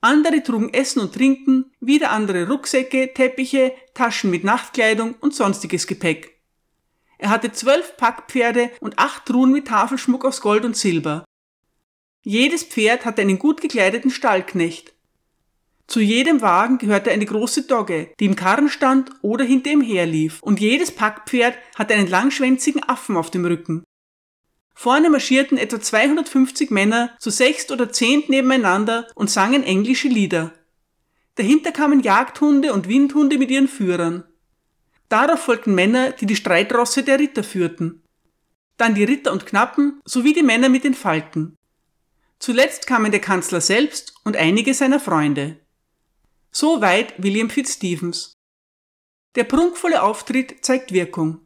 Andere 0.00 0.42
trugen 0.42 0.74
Essen 0.74 0.98
und 0.98 1.14
Trinken, 1.14 1.70
wieder 1.78 2.10
andere 2.10 2.48
Rucksäcke, 2.48 3.14
Teppiche, 3.14 3.72
Taschen 3.94 4.28
mit 4.28 4.42
Nachtkleidung 4.42 5.14
und 5.20 5.36
sonstiges 5.36 5.86
Gepäck. 5.86 6.42
Er 7.18 7.30
hatte 7.30 7.52
zwölf 7.52 7.96
Packpferde 7.96 8.72
und 8.80 8.98
acht 8.98 9.26
Truhen 9.26 9.52
mit 9.52 9.68
Tafelschmuck 9.68 10.24
aus 10.24 10.40
Gold 10.40 10.64
und 10.64 10.76
Silber. 10.76 11.24
Jedes 12.24 12.64
Pferd 12.64 13.04
hatte 13.04 13.22
einen 13.22 13.38
gut 13.38 13.60
gekleideten 13.60 14.10
Stallknecht. 14.10 14.93
Zu 15.86 16.00
jedem 16.00 16.40
Wagen 16.40 16.78
gehörte 16.78 17.10
eine 17.10 17.26
große 17.26 17.62
Dogge, 17.62 18.12
die 18.18 18.24
im 18.24 18.36
Karren 18.36 18.68
stand 18.68 19.10
oder 19.22 19.44
hinter 19.44 19.70
ihm 19.70 19.82
herlief, 19.82 20.42
und 20.42 20.60
jedes 20.60 20.92
Packpferd 20.92 21.56
hatte 21.74 21.94
einen 21.94 22.08
langschwänzigen 22.08 22.82
Affen 22.82 23.16
auf 23.16 23.30
dem 23.30 23.44
Rücken. 23.44 23.84
Vorne 24.74 25.08
marschierten 25.08 25.56
etwa 25.56 25.80
250 25.80 26.70
Männer 26.70 27.16
zu 27.20 27.30
sechst 27.30 27.70
oder 27.70 27.92
zehnt 27.92 28.28
nebeneinander 28.28 29.06
und 29.14 29.30
sangen 29.30 29.62
englische 29.62 30.08
Lieder. 30.08 30.52
Dahinter 31.36 31.70
kamen 31.70 32.00
Jagdhunde 32.00 32.72
und 32.72 32.88
Windhunde 32.88 33.38
mit 33.38 33.50
ihren 33.50 33.68
Führern. 33.68 34.24
Darauf 35.08 35.40
folgten 35.40 35.74
Männer, 35.74 36.12
die 36.12 36.26
die 36.26 36.36
Streitrosse 36.36 37.02
der 37.02 37.18
Ritter 37.18 37.44
führten. 37.44 38.02
Dann 38.76 38.94
die 38.94 39.04
Ritter 39.04 39.32
und 39.32 39.46
Knappen 39.46 40.00
sowie 40.04 40.32
die 40.32 40.42
Männer 40.42 40.68
mit 40.68 40.82
den 40.82 40.94
Falken. 40.94 41.56
Zuletzt 42.40 42.86
kamen 42.86 43.12
der 43.12 43.20
Kanzler 43.20 43.60
selbst 43.60 44.14
und 44.24 44.36
einige 44.36 44.74
seiner 44.74 44.98
Freunde. 44.98 45.63
So 46.54 46.80
weit 46.80 47.14
William 47.22 47.50
Fitzstevens. 47.50 48.32
Der 49.34 49.44
prunkvolle 49.44 50.02
Auftritt 50.02 50.64
zeigt 50.64 50.92
Wirkung. 50.92 51.40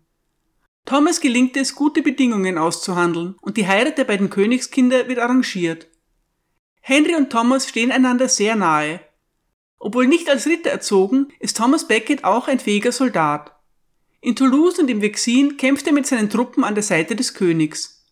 Thomas 0.85 1.21
gelingt 1.21 1.57
es, 1.57 1.75
gute 1.75 2.03
Bedingungen 2.03 2.59
auszuhandeln 2.59 3.37
und 3.41 3.57
die 3.57 3.67
Heirat 3.67 3.99
der 3.99 4.05
beiden 4.05 4.31
Königskinder 4.31 5.09
wird 5.09 5.19
arrangiert. 5.19 5.88
Henry 6.81 7.17
und 7.17 7.31
Thomas 7.31 7.69
stehen 7.69 7.91
einander 7.91 8.29
sehr 8.29 8.57
nahe 8.57 9.00
obwohl 9.79 10.07
nicht 10.07 10.29
als 10.29 10.47
Ritter 10.47 10.71
erzogen, 10.71 11.29
ist 11.38 11.57
Thomas 11.57 11.87
Becket 11.87 12.25
auch 12.25 12.49
ein 12.49 12.59
fähiger 12.59 12.93
Soldat. 12.93 13.53
In 14.21 14.35
Toulouse 14.35 14.79
und 14.81 14.91
im 14.91 15.00
Vexin 15.00 15.57
kämpft 15.57 15.87
er 15.87 15.93
mit 15.93 16.07
seinen 16.07 16.31
Truppen 16.31 16.65
an 16.65 16.75
der 16.75 16.83
Seite 16.83 17.15
des 17.15 17.35
Königs. 17.35 18.05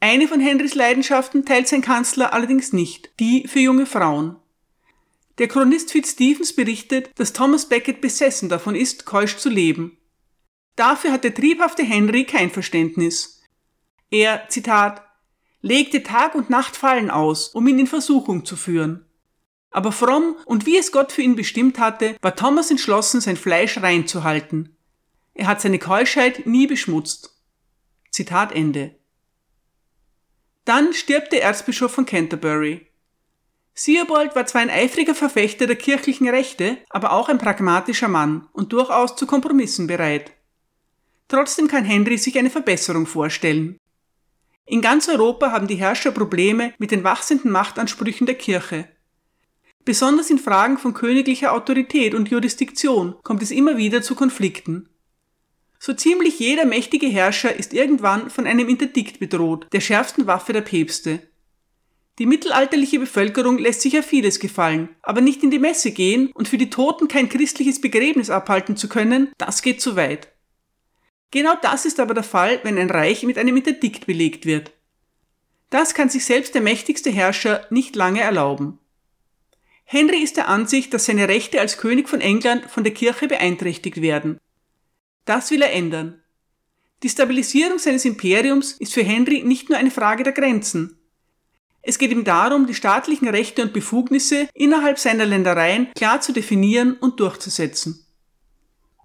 Eine 0.00 0.28
von 0.28 0.40
Henrys 0.40 0.74
Leidenschaften 0.74 1.46
teilt 1.46 1.68
sein 1.68 1.80
Kanzler 1.80 2.32
allerdings 2.34 2.72
nicht, 2.72 3.12
die 3.18 3.48
für 3.48 3.60
junge 3.60 3.86
Frauen. 3.86 4.36
Der 5.38 5.48
Chronist 5.48 5.92
Fitzstevens 5.92 6.54
berichtet, 6.54 7.10
dass 7.16 7.32
Thomas 7.32 7.68
Becket 7.68 8.00
besessen 8.00 8.48
davon 8.48 8.74
ist, 8.74 9.06
keusch 9.06 9.36
zu 9.38 9.48
leben. 9.48 9.96
Dafür 10.76 11.12
hat 11.12 11.24
der 11.24 11.34
triebhafte 11.34 11.82
Henry 11.82 12.24
kein 12.24 12.50
Verständnis. 12.50 13.42
Er, 14.10 14.48
Zitat, 14.48 15.02
legte 15.60 16.02
Tag 16.02 16.34
und 16.34 16.50
Nacht 16.50 16.76
Fallen 16.76 17.10
aus, 17.10 17.48
um 17.48 17.66
ihn 17.66 17.78
in 17.78 17.86
Versuchung 17.86 18.44
zu 18.44 18.56
führen. 18.56 19.06
Aber 19.70 19.90
fromm 19.90 20.36
und 20.44 20.66
wie 20.66 20.76
es 20.76 20.92
Gott 20.92 21.12
für 21.12 21.22
ihn 21.22 21.34
bestimmt 21.34 21.78
hatte, 21.78 22.16
war 22.20 22.36
Thomas 22.36 22.70
entschlossen, 22.70 23.22
sein 23.22 23.38
Fleisch 23.38 23.78
reinzuhalten. 23.78 24.76
Er 25.34 25.46
hat 25.46 25.62
seine 25.62 25.78
Keuschheit 25.78 26.46
nie 26.46 26.66
beschmutzt. 26.66 27.40
Zitat 28.10 28.52
Ende. 28.52 28.94
Dann 30.66 30.92
stirbt 30.92 31.32
der 31.32 31.42
Erzbischof 31.42 31.90
von 31.90 32.04
Canterbury. 32.04 32.86
Theobald 33.74 34.36
war 34.36 34.46
zwar 34.46 34.60
ein 34.60 34.70
eifriger 34.70 35.14
Verfechter 35.14 35.66
der 35.66 35.76
kirchlichen 35.76 36.28
Rechte, 36.28 36.78
aber 36.90 37.12
auch 37.12 37.28
ein 37.28 37.38
pragmatischer 37.38 38.08
Mann 38.08 38.48
und 38.52 38.72
durchaus 38.72 39.16
zu 39.16 39.26
Kompromissen 39.26 39.86
bereit. 39.86 40.32
Trotzdem 41.28 41.68
kann 41.68 41.84
Henry 41.84 42.18
sich 42.18 42.38
eine 42.38 42.50
Verbesserung 42.50 43.06
vorstellen. 43.06 43.78
In 44.66 44.82
ganz 44.82 45.08
Europa 45.08 45.50
haben 45.50 45.66
die 45.66 45.76
Herrscher 45.76 46.12
Probleme 46.12 46.74
mit 46.78 46.90
den 46.90 47.04
wachsenden 47.04 47.50
Machtansprüchen 47.50 48.26
der 48.26 48.36
Kirche 48.36 48.88
Besonders 49.84 50.30
in 50.30 50.38
Fragen 50.38 50.78
von 50.78 50.94
königlicher 50.94 51.52
Autorität 51.52 52.14
und 52.14 52.30
Jurisdiktion 52.30 53.16
kommt 53.24 53.42
es 53.42 53.50
immer 53.50 53.76
wieder 53.76 54.00
zu 54.00 54.14
Konflikten. 54.14 54.88
So 55.80 55.92
ziemlich 55.92 56.38
jeder 56.38 56.64
mächtige 56.64 57.08
Herrscher 57.08 57.56
ist 57.56 57.72
irgendwann 57.72 58.30
von 58.30 58.46
einem 58.46 58.68
Interdikt 58.68 59.18
bedroht, 59.18 59.66
der 59.72 59.80
schärfsten 59.80 60.28
Waffe 60.28 60.52
der 60.52 60.60
Päpste. 60.60 61.28
Die 62.18 62.26
mittelalterliche 62.26 62.98
Bevölkerung 62.98 63.58
lässt 63.58 63.80
sich 63.80 63.94
ja 63.94 64.02
vieles 64.02 64.38
gefallen, 64.38 64.90
aber 65.02 65.20
nicht 65.22 65.42
in 65.42 65.50
die 65.50 65.58
Messe 65.58 65.92
gehen 65.92 66.30
und 66.34 66.46
für 66.46 66.58
die 66.58 66.68
Toten 66.70 67.08
kein 67.08 67.28
christliches 67.28 67.80
Begräbnis 67.80 68.28
abhalten 68.28 68.76
zu 68.76 68.88
können, 68.88 69.32
das 69.38 69.62
geht 69.62 69.80
zu 69.80 69.96
weit. 69.96 70.28
Genau 71.30 71.54
das 71.62 71.86
ist 71.86 71.98
aber 71.98 72.12
der 72.12 72.22
Fall, 72.22 72.60
wenn 72.62 72.76
ein 72.76 72.90
Reich 72.90 73.22
mit 73.22 73.38
einem 73.38 73.56
Interdikt 73.56 74.06
belegt 74.06 74.44
wird. 74.44 74.72
Das 75.70 75.94
kann 75.94 76.10
sich 76.10 76.26
selbst 76.26 76.54
der 76.54 76.60
mächtigste 76.60 77.10
Herrscher 77.10 77.66
nicht 77.70 77.96
lange 77.96 78.20
erlauben. 78.20 78.78
Henry 79.84 80.18
ist 80.18 80.36
der 80.36 80.48
Ansicht, 80.48 80.92
dass 80.92 81.06
seine 81.06 81.28
Rechte 81.28 81.60
als 81.60 81.78
König 81.78 82.10
von 82.10 82.20
England 82.20 82.66
von 82.66 82.84
der 82.84 82.92
Kirche 82.92 83.28
beeinträchtigt 83.28 84.02
werden. 84.02 84.38
Das 85.24 85.50
will 85.50 85.62
er 85.62 85.72
ändern. 85.72 86.22
Die 87.02 87.08
Stabilisierung 87.08 87.78
seines 87.78 88.04
Imperiums 88.04 88.72
ist 88.72 88.92
für 88.92 89.02
Henry 89.02 89.42
nicht 89.42 89.70
nur 89.70 89.78
eine 89.78 89.90
Frage 89.90 90.24
der 90.24 90.34
Grenzen. 90.34 91.01
Es 91.82 91.98
geht 91.98 92.12
ihm 92.12 92.24
darum, 92.24 92.66
die 92.66 92.74
staatlichen 92.74 93.28
Rechte 93.28 93.62
und 93.62 93.72
Befugnisse 93.72 94.48
innerhalb 94.54 94.98
seiner 94.98 95.26
Ländereien 95.26 95.88
klar 95.94 96.20
zu 96.20 96.32
definieren 96.32 96.94
und 96.94 97.18
durchzusetzen. 97.20 98.06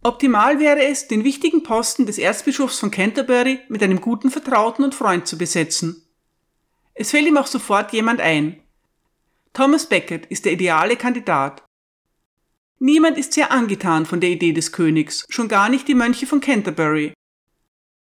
Optimal 0.03 0.59
wäre 0.59 0.85
es, 0.85 1.07
den 1.07 1.23
wichtigen 1.23 1.63
Posten 1.63 2.05
des 2.05 2.17
Erzbischofs 2.17 2.79
von 2.79 2.91
Canterbury 2.91 3.59
mit 3.67 3.81
einem 3.81 3.99
guten 3.99 4.29
Vertrauten 4.29 4.85
und 4.85 4.95
Freund 4.95 5.27
zu 5.27 5.37
besetzen. 5.37 6.03
Es 6.93 7.11
fällt 7.11 7.27
ihm 7.27 7.37
auch 7.37 7.47
sofort 7.47 7.93
jemand 7.93 8.21
ein, 8.21 8.61
Thomas 9.57 9.87
Becket 9.87 10.27
ist 10.27 10.45
der 10.45 10.51
ideale 10.51 10.97
Kandidat. 10.97 11.63
Niemand 12.77 13.17
ist 13.17 13.33
sehr 13.33 13.51
angetan 13.51 14.05
von 14.05 14.21
der 14.21 14.29
Idee 14.29 14.53
des 14.53 14.71
Königs, 14.71 15.25
schon 15.29 15.47
gar 15.47 15.67
nicht 15.67 15.87
die 15.87 15.95
Mönche 15.95 16.27
von 16.27 16.41
Canterbury. 16.41 17.11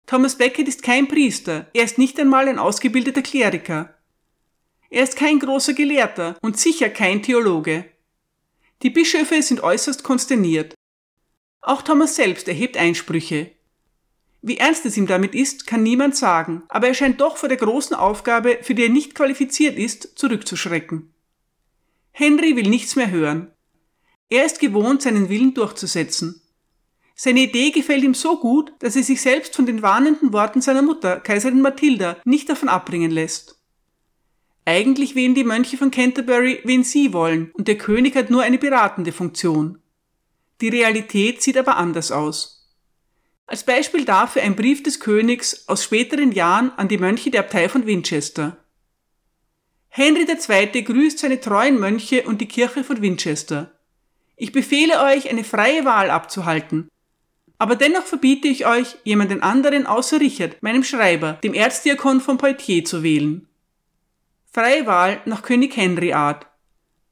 Thomas 0.07 0.37
Becket 0.37 0.67
ist 0.67 0.83
kein 0.83 1.07
Priester, 1.07 1.69
er 1.73 1.85
ist 1.85 1.97
nicht 1.97 2.19
einmal 2.19 2.49
ein 2.49 2.59
ausgebildeter 2.59 3.21
Kleriker. 3.21 3.96
Er 4.89 5.03
ist 5.03 5.15
kein 5.15 5.39
großer 5.39 5.73
Gelehrter 5.73 6.37
und 6.41 6.57
sicher 6.57 6.89
kein 6.89 7.21
Theologe. 7.21 7.85
Die 8.83 8.89
Bischöfe 8.89 9.41
sind 9.41 9.61
äußerst 9.61 10.03
konsterniert. 10.03 10.73
Auch 11.61 11.81
Thomas 11.81 12.15
selbst 12.15 12.47
erhebt 12.47 12.77
Einsprüche. 12.77 13.51
Wie 14.41 14.57
ernst 14.57 14.85
es 14.85 14.95
ihm 14.95 15.07
damit 15.07 15.35
ist, 15.35 15.67
kann 15.67 15.83
niemand 15.83 16.15
sagen, 16.15 16.63
aber 16.69 16.87
er 16.87 16.93
scheint 16.93 17.19
doch 17.19 17.37
vor 17.37 17.49
der 17.49 17.57
großen 17.57 17.95
Aufgabe, 17.95 18.59
für 18.61 18.75
die 18.75 18.83
er 18.83 18.89
nicht 18.89 19.15
qualifiziert 19.15 19.77
ist, 19.77 20.17
zurückzuschrecken. 20.17 21.13
Henry 22.11 22.55
will 22.55 22.69
nichts 22.69 22.95
mehr 22.95 23.11
hören. 23.11 23.51
Er 24.29 24.45
ist 24.45 24.59
gewohnt, 24.59 25.01
seinen 25.01 25.29
Willen 25.29 25.53
durchzusetzen. 25.53 26.41
Seine 27.15 27.41
Idee 27.41 27.71
gefällt 27.71 28.03
ihm 28.03 28.13
so 28.13 28.39
gut, 28.39 28.71
dass 28.79 28.95
er 28.95 29.03
sich 29.03 29.21
selbst 29.21 29.55
von 29.55 29.65
den 29.65 29.81
warnenden 29.81 30.33
Worten 30.33 30.61
seiner 30.61 30.83
Mutter, 30.83 31.19
Kaiserin 31.19 31.61
Mathilda, 31.61 32.17
nicht 32.25 32.47
davon 32.47 32.69
abbringen 32.69 33.11
lässt. 33.11 33.56
Eigentlich 34.67 35.15
wählen 35.15 35.33
die 35.33 35.45
Mönche 35.45 35.77
von 35.77 35.91
Canterbury, 35.91 36.59
wen 36.65 36.83
sie 36.83 37.13
wollen, 37.13 37.51
und 37.53 37.69
der 37.69 37.77
König 37.77 38.17
hat 38.17 38.29
nur 38.29 38.43
eine 38.43 38.57
beratende 38.57 39.13
Funktion. 39.13 39.77
Die 40.59 40.67
Realität 40.67 41.41
sieht 41.41 41.55
aber 41.55 41.77
anders 41.77 42.11
aus. 42.11 42.69
Als 43.45 43.63
Beispiel 43.63 44.03
dafür 44.03 44.41
ein 44.41 44.57
Brief 44.57 44.83
des 44.83 44.99
Königs 44.99 45.69
aus 45.69 45.85
späteren 45.85 46.33
Jahren 46.33 46.73
an 46.75 46.89
die 46.89 46.97
Mönche 46.97 47.31
der 47.31 47.45
Abtei 47.45 47.69
von 47.69 47.85
Winchester. 47.85 48.57
Henry 49.87 50.27
II. 50.27 50.83
grüßt 50.83 51.19
seine 51.19 51.39
treuen 51.39 51.79
Mönche 51.79 52.23
und 52.23 52.41
die 52.41 52.49
Kirche 52.49 52.83
von 52.83 53.01
Winchester. 53.01 53.71
Ich 54.35 54.51
befehle 54.51 55.01
euch, 55.01 55.29
eine 55.29 55.45
freie 55.45 55.85
Wahl 55.85 56.09
abzuhalten. 56.09 56.89
Aber 57.57 57.77
dennoch 57.77 58.03
verbiete 58.03 58.49
ich 58.49 58.65
euch, 58.65 58.97
jemanden 59.05 59.41
anderen 59.41 59.87
außer 59.87 60.19
Richard, 60.19 60.61
meinem 60.61 60.83
Schreiber, 60.83 61.39
dem 61.41 61.53
Erzdiakon 61.53 62.19
von 62.19 62.37
Poitiers, 62.37 62.89
zu 62.89 63.01
wählen. 63.01 63.47
Freie 64.57 64.87
Wahl 64.87 65.21
nach 65.25 65.43
König 65.43 65.77
Henry 65.77 66.13
Art. 66.13 66.47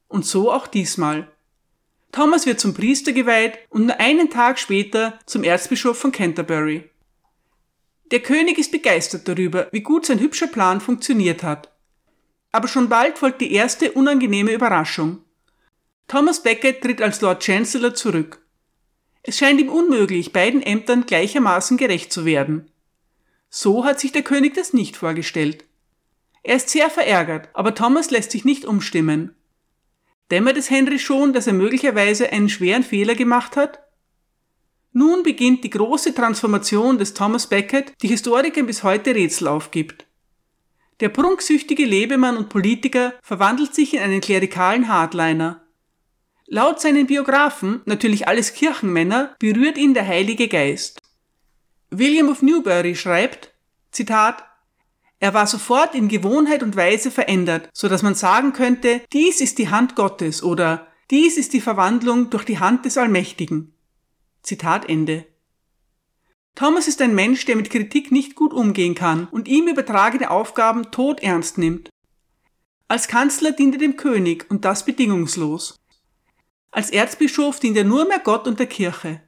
Und 0.07 0.25
so 0.25 0.51
auch 0.51 0.65
diesmal. 0.65 1.31
Thomas 2.11 2.47
wird 2.47 2.59
zum 2.59 2.73
Priester 2.73 3.11
geweiht 3.11 3.59
und 3.69 3.85
nur 3.85 3.99
einen 3.99 4.31
Tag 4.31 4.57
später 4.57 5.19
zum 5.27 5.43
Erzbischof 5.43 5.95
von 5.95 6.11
Canterbury. 6.11 6.89
Der 8.09 8.21
König 8.21 8.57
ist 8.57 8.71
begeistert 8.71 9.27
darüber, 9.27 9.67
wie 9.71 9.81
gut 9.81 10.07
sein 10.07 10.17
hübscher 10.17 10.47
Plan 10.47 10.81
funktioniert 10.81 11.43
hat. 11.43 11.71
Aber 12.51 12.67
schon 12.67 12.89
bald 12.89 13.19
folgt 13.19 13.41
die 13.41 13.53
erste 13.53 13.91
unangenehme 13.91 14.51
Überraschung. 14.51 15.19
Thomas 16.07 16.41
Becket 16.41 16.81
tritt 16.81 16.99
als 16.99 17.21
Lord 17.21 17.43
Chancellor 17.43 17.93
zurück. 17.93 18.43
Es 19.21 19.37
scheint 19.37 19.61
ihm 19.61 19.69
unmöglich, 19.69 20.33
beiden 20.33 20.63
Ämtern 20.63 21.05
gleichermaßen 21.05 21.77
gerecht 21.77 22.11
zu 22.11 22.25
werden. 22.25 22.71
So 23.51 23.85
hat 23.85 23.99
sich 23.99 24.11
der 24.11 24.23
König 24.23 24.55
das 24.55 24.73
nicht 24.73 24.97
vorgestellt. 24.97 25.63
Er 26.45 26.57
ist 26.57 26.69
sehr 26.69 26.91
verärgert, 26.91 27.49
aber 27.53 27.73
Thomas 27.73 28.11
lässt 28.11 28.29
sich 28.29 28.45
nicht 28.45 28.65
umstimmen. 28.65 29.33
Dämmert 30.29 30.57
es 30.57 30.69
Henry 30.69 30.99
schon, 30.99 31.33
dass 31.33 31.47
er 31.47 31.53
möglicherweise 31.53 32.31
einen 32.31 32.49
schweren 32.49 32.83
Fehler 32.83 33.15
gemacht 33.15 33.57
hat? 33.57 33.79
Nun 34.91 35.23
beginnt 35.23 35.63
die 35.63 35.71
große 35.71 36.13
Transformation 36.13 36.99
des 36.99 37.15
Thomas 37.15 37.47
Becket, 37.47 37.93
die 38.03 38.09
Historikern 38.09 38.67
bis 38.67 38.83
heute 38.83 39.15
Rätsel 39.15 39.47
aufgibt. 39.47 40.05
Der 40.99 41.09
prunksüchtige 41.09 41.83
Lebemann 41.83 42.37
und 42.37 42.49
Politiker 42.49 43.15
verwandelt 43.23 43.73
sich 43.73 43.95
in 43.95 44.01
einen 44.01 44.21
klerikalen 44.21 44.87
Hardliner. 44.87 45.63
Laut 46.45 46.79
seinen 46.79 47.07
Biografen, 47.07 47.81
natürlich 47.85 48.27
alles 48.27 48.53
Kirchenmänner, 48.53 49.35
berührt 49.39 49.79
ihn 49.79 49.95
der 49.95 50.05
Heilige 50.05 50.47
Geist. 50.47 51.01
William 51.89 52.29
of 52.29 52.43
Newbury 52.43 52.93
schreibt, 52.93 53.51
Zitat, 53.89 54.43
er 55.19 55.33
war 55.33 55.47
sofort 55.47 55.95
in 55.95 56.07
Gewohnheit 56.07 56.61
und 56.61 56.75
Weise 56.75 57.09
verändert, 57.09 57.69
so 57.73 57.87
dass 57.87 58.03
man 58.03 58.15
sagen 58.15 58.53
könnte, 58.53 59.01
dies 59.13 59.41
ist 59.41 59.57
die 59.57 59.69
Hand 59.69 59.95
Gottes 59.95 60.43
oder 60.43 60.87
dies 61.09 61.37
ist 61.37 61.53
die 61.53 61.61
Verwandlung 61.61 62.29
durch 62.29 62.43
die 62.43 62.59
Hand 62.59 62.85
des 62.85 62.97
Allmächtigen. 62.97 63.73
Zitat 64.41 64.89
Ende. 64.89 65.25
Thomas 66.55 66.87
ist 66.87 67.01
ein 67.01 67.15
Mensch, 67.15 67.45
der 67.45 67.55
mit 67.55 67.69
Kritik 67.69 68.11
nicht 68.11 68.35
gut 68.35 68.53
umgehen 68.53 68.95
kann 68.95 69.27
und 69.27 69.47
ihm 69.47 69.67
übertragene 69.67 70.31
Aufgaben 70.31 70.91
tot 70.91 71.21
ernst 71.21 71.57
nimmt. 71.57 71.89
Als 72.87 73.07
Kanzler 73.07 73.51
dient 73.51 73.75
er 73.75 73.79
dem 73.79 73.97
König 73.97 74.45
und 74.49 74.63
das 74.63 74.85
bedingungslos. 74.85 75.75
Als 76.71 76.91
Erzbischof 76.91 77.59
dient 77.59 77.77
er 77.77 77.83
nur 77.83 78.07
mehr 78.07 78.19
Gott 78.19 78.47
und 78.47 78.59
der 78.59 78.67
Kirche. 78.67 79.21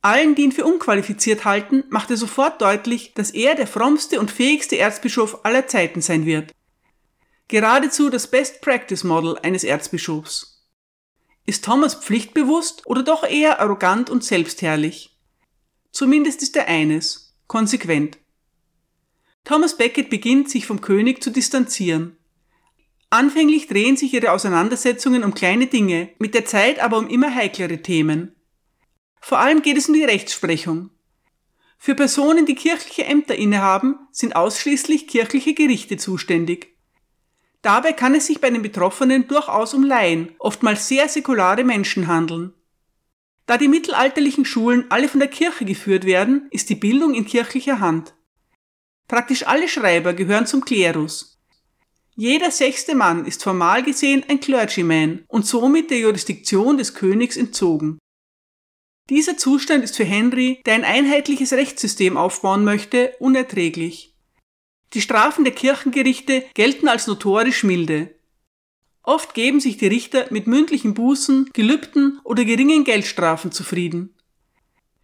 Allen, 0.00 0.34
die 0.34 0.42
ihn 0.42 0.52
für 0.52 0.64
unqualifiziert 0.64 1.44
halten, 1.44 1.84
macht 1.88 2.10
er 2.10 2.16
sofort 2.16 2.62
deutlich, 2.62 3.14
dass 3.14 3.30
er 3.30 3.54
der 3.54 3.66
frommste 3.66 4.20
und 4.20 4.30
fähigste 4.30 4.78
Erzbischof 4.78 5.44
aller 5.44 5.66
Zeiten 5.66 6.00
sein 6.00 6.24
wird. 6.24 6.52
Geradezu 7.48 8.10
das 8.10 8.30
Best 8.30 8.60
Practice 8.60 9.04
Model 9.04 9.38
eines 9.38 9.64
Erzbischofs. 9.64 10.66
Ist 11.46 11.64
Thomas 11.64 11.94
pflichtbewusst 11.94 12.86
oder 12.86 13.02
doch 13.02 13.24
eher 13.24 13.58
arrogant 13.60 14.10
und 14.10 14.22
selbstherrlich? 14.22 15.18
Zumindest 15.90 16.42
ist 16.42 16.54
er 16.56 16.68
eines, 16.68 17.34
konsequent. 17.46 18.18
Thomas 19.44 19.76
Becket 19.76 20.10
beginnt, 20.10 20.50
sich 20.50 20.66
vom 20.66 20.82
König 20.82 21.22
zu 21.22 21.30
distanzieren. 21.30 22.18
Anfänglich 23.10 23.66
drehen 23.66 23.96
sich 23.96 24.12
ihre 24.12 24.32
Auseinandersetzungen 24.32 25.24
um 25.24 25.32
kleine 25.32 25.66
Dinge, 25.66 26.10
mit 26.18 26.34
der 26.34 26.44
Zeit 26.44 26.78
aber 26.78 26.98
um 26.98 27.08
immer 27.08 27.34
heiklere 27.34 27.80
Themen. 27.80 28.36
Vor 29.20 29.38
allem 29.38 29.62
geht 29.62 29.76
es 29.76 29.88
um 29.88 29.94
die 29.94 30.04
Rechtsprechung. 30.04 30.90
Für 31.78 31.94
Personen, 31.94 32.44
die 32.44 32.54
kirchliche 32.54 33.04
Ämter 33.04 33.34
innehaben, 33.34 33.96
sind 34.10 34.34
ausschließlich 34.34 35.06
kirchliche 35.06 35.54
Gerichte 35.54 35.96
zuständig. 35.96 36.76
Dabei 37.62 37.92
kann 37.92 38.14
es 38.14 38.26
sich 38.26 38.40
bei 38.40 38.50
den 38.50 38.62
Betroffenen 38.62 39.28
durchaus 39.28 39.74
um 39.74 39.84
Laien, 39.84 40.34
oftmals 40.38 40.88
sehr 40.88 41.08
säkulare 41.08 41.64
Menschen 41.64 42.06
handeln. 42.06 42.52
Da 43.46 43.56
die 43.56 43.68
mittelalterlichen 43.68 44.44
Schulen 44.44 44.84
alle 44.90 45.08
von 45.08 45.20
der 45.20 45.28
Kirche 45.28 45.64
geführt 45.64 46.04
werden, 46.04 46.48
ist 46.50 46.68
die 46.68 46.74
Bildung 46.74 47.14
in 47.14 47.24
kirchlicher 47.24 47.80
Hand. 47.80 48.14
Praktisch 49.08 49.46
alle 49.46 49.68
Schreiber 49.68 50.12
gehören 50.12 50.46
zum 50.46 50.64
Klerus. 50.64 51.38
Jeder 52.14 52.50
sechste 52.50 52.94
Mann 52.94 53.24
ist 53.24 53.42
formal 53.42 53.82
gesehen 53.82 54.24
ein 54.28 54.40
Clergyman 54.40 55.24
und 55.28 55.46
somit 55.46 55.90
der 55.90 55.98
Jurisdiktion 55.98 56.76
des 56.76 56.92
Königs 56.92 57.36
entzogen. 57.36 57.98
Dieser 59.10 59.38
Zustand 59.38 59.84
ist 59.84 59.96
für 59.96 60.04
Henry, 60.04 60.60
der 60.66 60.74
ein 60.74 60.84
einheitliches 60.84 61.52
Rechtssystem 61.52 62.16
aufbauen 62.16 62.64
möchte, 62.64 63.14
unerträglich. 63.18 64.14
Die 64.92 65.00
Strafen 65.00 65.44
der 65.44 65.54
Kirchengerichte 65.54 66.44
gelten 66.54 66.88
als 66.88 67.06
notorisch 67.06 67.64
milde. 67.64 68.14
Oft 69.02 69.32
geben 69.32 69.60
sich 69.60 69.78
die 69.78 69.86
Richter 69.86 70.26
mit 70.30 70.46
mündlichen 70.46 70.92
Bußen, 70.92 71.50
Gelübden 71.54 72.20
oder 72.24 72.44
geringen 72.44 72.84
Geldstrafen 72.84 73.52
zufrieden. 73.52 74.14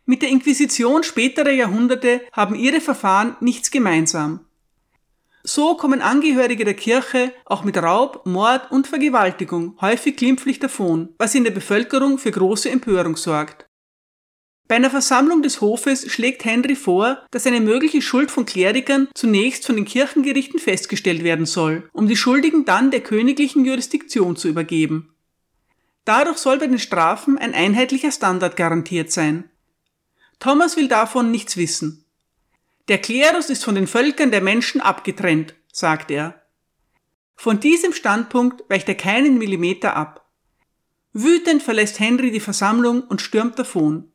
Mit 0.04 0.20
der 0.20 0.28
Inquisition 0.28 1.02
späterer 1.02 1.52
Jahrhunderte 1.52 2.20
haben 2.32 2.54
ihre 2.54 2.82
Verfahren 2.82 3.36
nichts 3.40 3.70
gemeinsam. 3.70 4.40
So 5.42 5.76
kommen 5.76 6.02
Angehörige 6.02 6.66
der 6.66 6.74
Kirche 6.74 7.32
auch 7.46 7.64
mit 7.64 7.78
Raub, 7.78 8.26
Mord 8.26 8.70
und 8.70 8.86
Vergewaltigung 8.86 9.78
häufig 9.80 10.16
glimpflich 10.16 10.58
davon, 10.58 11.14
was 11.16 11.34
in 11.34 11.44
der 11.44 11.50
Bevölkerung 11.50 12.18
für 12.18 12.30
große 12.30 12.70
Empörung 12.70 13.16
sorgt. 13.16 13.63
Bei 14.66 14.76
einer 14.76 14.90
Versammlung 14.90 15.42
des 15.42 15.60
Hofes 15.60 16.10
schlägt 16.10 16.44
Henry 16.44 16.74
vor, 16.74 17.18
dass 17.30 17.46
eine 17.46 17.60
mögliche 17.60 18.00
Schuld 18.00 18.30
von 18.30 18.46
Klerikern 18.46 19.08
zunächst 19.14 19.66
von 19.66 19.76
den 19.76 19.84
Kirchengerichten 19.84 20.58
festgestellt 20.58 21.22
werden 21.22 21.44
soll, 21.44 21.88
um 21.92 22.08
die 22.08 22.16
Schuldigen 22.16 22.64
dann 22.64 22.90
der 22.90 23.00
königlichen 23.00 23.66
Jurisdiktion 23.66 24.36
zu 24.36 24.48
übergeben. 24.48 25.14
Dadurch 26.06 26.38
soll 26.38 26.58
bei 26.58 26.66
den 26.66 26.78
Strafen 26.78 27.36
ein 27.36 27.54
einheitlicher 27.54 28.10
Standard 28.10 28.56
garantiert 28.56 29.12
sein. 29.12 29.50
Thomas 30.38 30.76
will 30.76 30.88
davon 30.88 31.30
nichts 31.30 31.56
wissen. 31.56 32.04
Der 32.88 32.98
Klerus 32.98 33.50
ist 33.50 33.64
von 33.64 33.74
den 33.74 33.86
Völkern 33.86 34.30
der 34.30 34.42
Menschen 34.42 34.80
abgetrennt, 34.80 35.54
sagt 35.72 36.10
er. 36.10 36.42
Von 37.36 37.60
diesem 37.60 37.92
Standpunkt 37.92 38.64
weicht 38.68 38.88
er 38.88 38.94
keinen 38.94 39.38
Millimeter 39.38 39.96
ab. 39.96 40.26
Wütend 41.12 41.62
verlässt 41.62 42.00
Henry 42.00 42.30
die 42.30 42.40
Versammlung 42.40 43.02
und 43.02 43.22
stürmt 43.22 43.58
davon. 43.58 44.10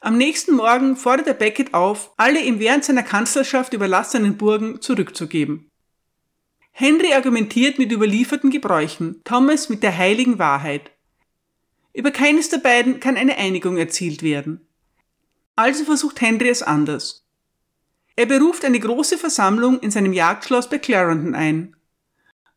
Am 0.00 0.16
nächsten 0.16 0.54
Morgen 0.54 0.96
fordert 0.96 1.26
er 1.26 1.34
Becket 1.34 1.74
auf, 1.74 2.12
alle 2.16 2.40
ihm 2.40 2.60
während 2.60 2.84
seiner 2.84 3.02
Kanzlerschaft 3.02 3.72
überlassenen 3.72 4.36
Burgen 4.36 4.80
zurückzugeben. 4.80 5.70
Henry 6.70 7.12
argumentiert 7.12 7.78
mit 7.78 7.90
überlieferten 7.90 8.50
Gebräuchen, 8.50 9.20
Thomas 9.24 9.68
mit 9.68 9.82
der 9.82 9.96
heiligen 9.96 10.38
Wahrheit. 10.38 10.92
Über 11.92 12.12
keines 12.12 12.48
der 12.48 12.58
beiden 12.58 13.00
kann 13.00 13.16
eine 13.16 13.36
Einigung 13.36 13.76
erzielt 13.76 14.22
werden. 14.22 14.68
Also 15.56 15.84
versucht 15.84 16.20
Henry 16.20 16.48
es 16.48 16.62
anders. 16.62 17.26
Er 18.14 18.26
beruft 18.26 18.64
eine 18.64 18.78
große 18.78 19.18
Versammlung 19.18 19.80
in 19.80 19.90
seinem 19.90 20.12
Jagdschloss 20.12 20.68
bei 20.70 20.78
Clarendon 20.78 21.34
ein. 21.34 21.74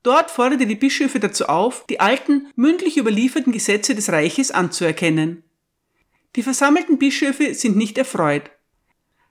Dort 0.04 0.30
fordert 0.30 0.62
er 0.62 0.68
die 0.68 0.76
Bischöfe 0.76 1.20
dazu 1.20 1.48
auf, 1.48 1.88
die 1.88 2.00
alten, 2.00 2.52
mündlich 2.56 2.98
überlieferten 2.98 3.52
Gesetze 3.52 3.96
des 3.96 4.12
Reiches 4.12 4.52
anzuerkennen. 4.52 5.44
Die 6.36 6.44
versammelten 6.44 6.98
Bischöfe 6.98 7.54
sind 7.54 7.76
nicht 7.76 7.98
erfreut. 7.98 8.50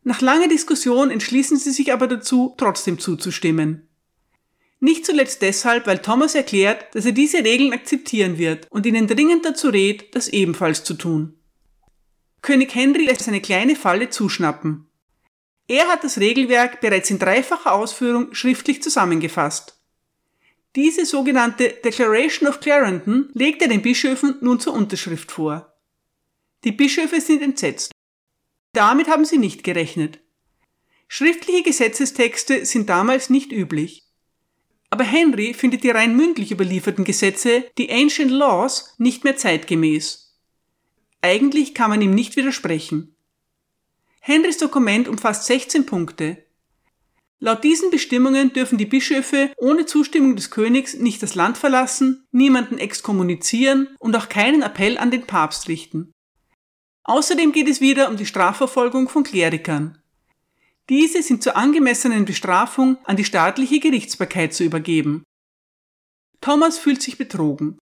Nach 0.03 0.21
langer 0.21 0.49
Diskussion 0.49 1.11
entschließen 1.11 1.57
sie 1.57 1.71
sich 1.71 1.93
aber 1.93 2.07
dazu, 2.07 2.55
trotzdem 2.57 2.99
zuzustimmen. 2.99 3.89
Nicht 4.81 5.05
zuletzt 5.05 5.43
deshalb, 5.43 5.87
weil 5.87 5.99
Thomas 5.99 6.35
erklärt, 6.35 6.95
dass 6.95 7.05
er 7.05 7.13
diese 7.13 7.45
Regeln 7.45 7.73
akzeptieren 7.73 8.39
wird 8.39 8.67
und 8.71 8.87
ihnen 8.87 9.07
dringend 9.07 9.45
dazu 9.45 9.69
rät, 9.69 10.15
das 10.15 10.29
ebenfalls 10.29 10.85
zu 10.85 10.95
tun. 10.95 11.39
König 12.41 12.75
Henry 12.75 13.05
lässt 13.05 13.23
seine 13.23 13.43
kleine 13.43 13.77
Falle 13.77 14.09
zuschnappen. 14.09 14.87
Er 15.69 15.89
hat 15.89 16.03
das 16.03 16.19
Regelwerk 16.19 16.81
bereits 16.81 17.11
in 17.11 17.19
dreifacher 17.19 17.73
Ausführung 17.73 18.35
schriftlich 18.35 18.83
zusammengefasst. 18.83 19.79
Diese 20.77 21.05
sogenannte 21.05 21.69
Declaration 21.85 22.49
of 22.49 22.61
Clarendon 22.61 23.29
legt 23.35 23.61
er 23.61 23.69
den 23.69 23.83
Bischöfen 23.83 24.37
nun 24.41 24.61
zur 24.61 24.73
Unterschrift 24.73 25.31
vor. 25.31 25.71
Die 26.65 26.73
Bischöfe 26.73 27.21
sind 27.21 27.43
entsetzt. 27.43 27.93
Damit 28.73 29.09
haben 29.09 29.25
sie 29.25 29.39
nicht 29.39 29.65
gerechnet. 29.65 30.21
Schriftliche 31.09 31.63
Gesetzestexte 31.63 32.65
sind 32.65 32.89
damals 32.89 33.31
nicht 33.31 33.51
üblich. 33.51 34.05
Aber 34.91 35.05
Henry 35.05 35.55
findet 35.55 35.85
die 35.85 35.91
rein 35.91 36.17
mündlich 36.17 36.53
überlieferten 36.53 37.05
Gesetze, 37.05 37.65
die 37.79 37.91
Ancient 37.91 38.31
Laws, 38.31 38.95
nicht 38.99 39.25
mehr 39.25 39.37
zeitgemäß. 39.37 40.39
Eigentlich 41.23 41.75
kann 41.75 41.91
man 41.91 42.03
ihm 42.03 42.13
nicht 42.13 42.37
widersprechen. 42.37 43.15
Henrys 44.21 44.59
Dokument 44.59 45.09
umfasst 45.09 45.47
16 45.47 45.87
Punkte. 45.87 46.45
Laut 47.39 47.65
diesen 47.65 47.91
Bestimmungen 47.91 48.53
dürfen 48.53 48.77
die 48.77 48.87
Bischöfe 48.87 49.51
ohne 49.57 49.87
Zustimmung 49.87 50.37
des 50.37 50.51
Königs 50.51 50.95
nicht 50.95 51.23
das 51.23 51.35
Land 51.35 51.57
verlassen, 51.57 52.27
niemanden 52.33 52.77
exkommunizieren 52.77 53.89
und 53.99 54.15
auch 54.15 54.29
keinen 54.29 54.61
Appell 54.61 54.99
an 54.99 55.11
den 55.11 55.27
Papst 55.27 55.69
richten. 55.69 56.13
Außerdem 57.05 57.53
geht 57.53 57.69
es 57.69 57.81
wieder 57.81 58.09
um 58.09 58.17
die 58.17 58.27
Strafverfolgung 58.27 59.09
von 59.09 59.25
Klerikern. 59.25 59.99
Diese 60.89 61.23
sind 61.23 61.43
zur 61.43 61.57
angemessenen 61.57 62.25
Bestrafung 62.25 62.99
an 63.05 63.17
die 63.17 63.25
staatliche 63.25 63.81
Gerichtsbarkeit 63.81 64.53
zu 64.53 64.65
übergeben. 64.65 65.23
Thomas 66.41 66.79
fühlt 66.79 67.01
sich 67.01 67.17
betrogen. 67.17 67.79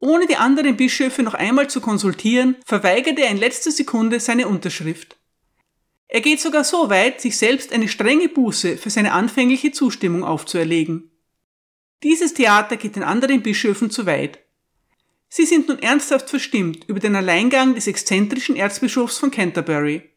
Ohne 0.00 0.26
die 0.26 0.36
anderen 0.36 0.76
Bischöfe 0.76 1.22
noch 1.22 1.34
einmal 1.34 1.70
zu 1.70 1.80
konsultieren, 1.80 2.56
verweigert 2.64 3.18
er 3.18 3.30
in 3.30 3.36
letzter 3.36 3.70
Sekunde 3.70 4.20
seine 4.20 4.48
Unterschrift. 4.48 5.16
Er 6.08 6.20
geht 6.20 6.40
sogar 6.40 6.64
so 6.64 6.90
weit, 6.90 7.20
sich 7.20 7.36
selbst 7.36 7.72
eine 7.72 7.88
strenge 7.88 8.28
Buße 8.28 8.76
für 8.76 8.90
seine 8.90 9.12
anfängliche 9.12 9.72
Zustimmung 9.72 10.24
aufzuerlegen. 10.24 11.10
Dieses 12.02 12.34
Theater 12.34 12.76
geht 12.76 12.96
den 12.96 13.02
anderen 13.02 13.42
Bischöfen 13.42 13.90
zu 13.90 14.06
weit. 14.06 14.45
Sie 15.28 15.44
sind 15.44 15.68
nun 15.68 15.78
ernsthaft 15.78 16.30
verstimmt 16.30 16.84
über 16.88 17.00
den 17.00 17.16
Alleingang 17.16 17.74
des 17.74 17.86
exzentrischen 17.86 18.56
Erzbischofs 18.56 19.18
von 19.18 19.30
Canterbury. 19.30 20.10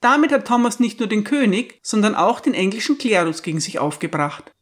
Damit 0.00 0.32
hat 0.32 0.46
Thomas 0.46 0.80
nicht 0.80 0.98
nur 0.98 1.08
den 1.08 1.24
König, 1.24 1.78
sondern 1.82 2.14
auch 2.14 2.40
den 2.40 2.54
englischen 2.54 2.98
Klerus 2.98 3.42
gegen 3.42 3.60
sich 3.60 3.78
aufgebracht. 3.78 4.52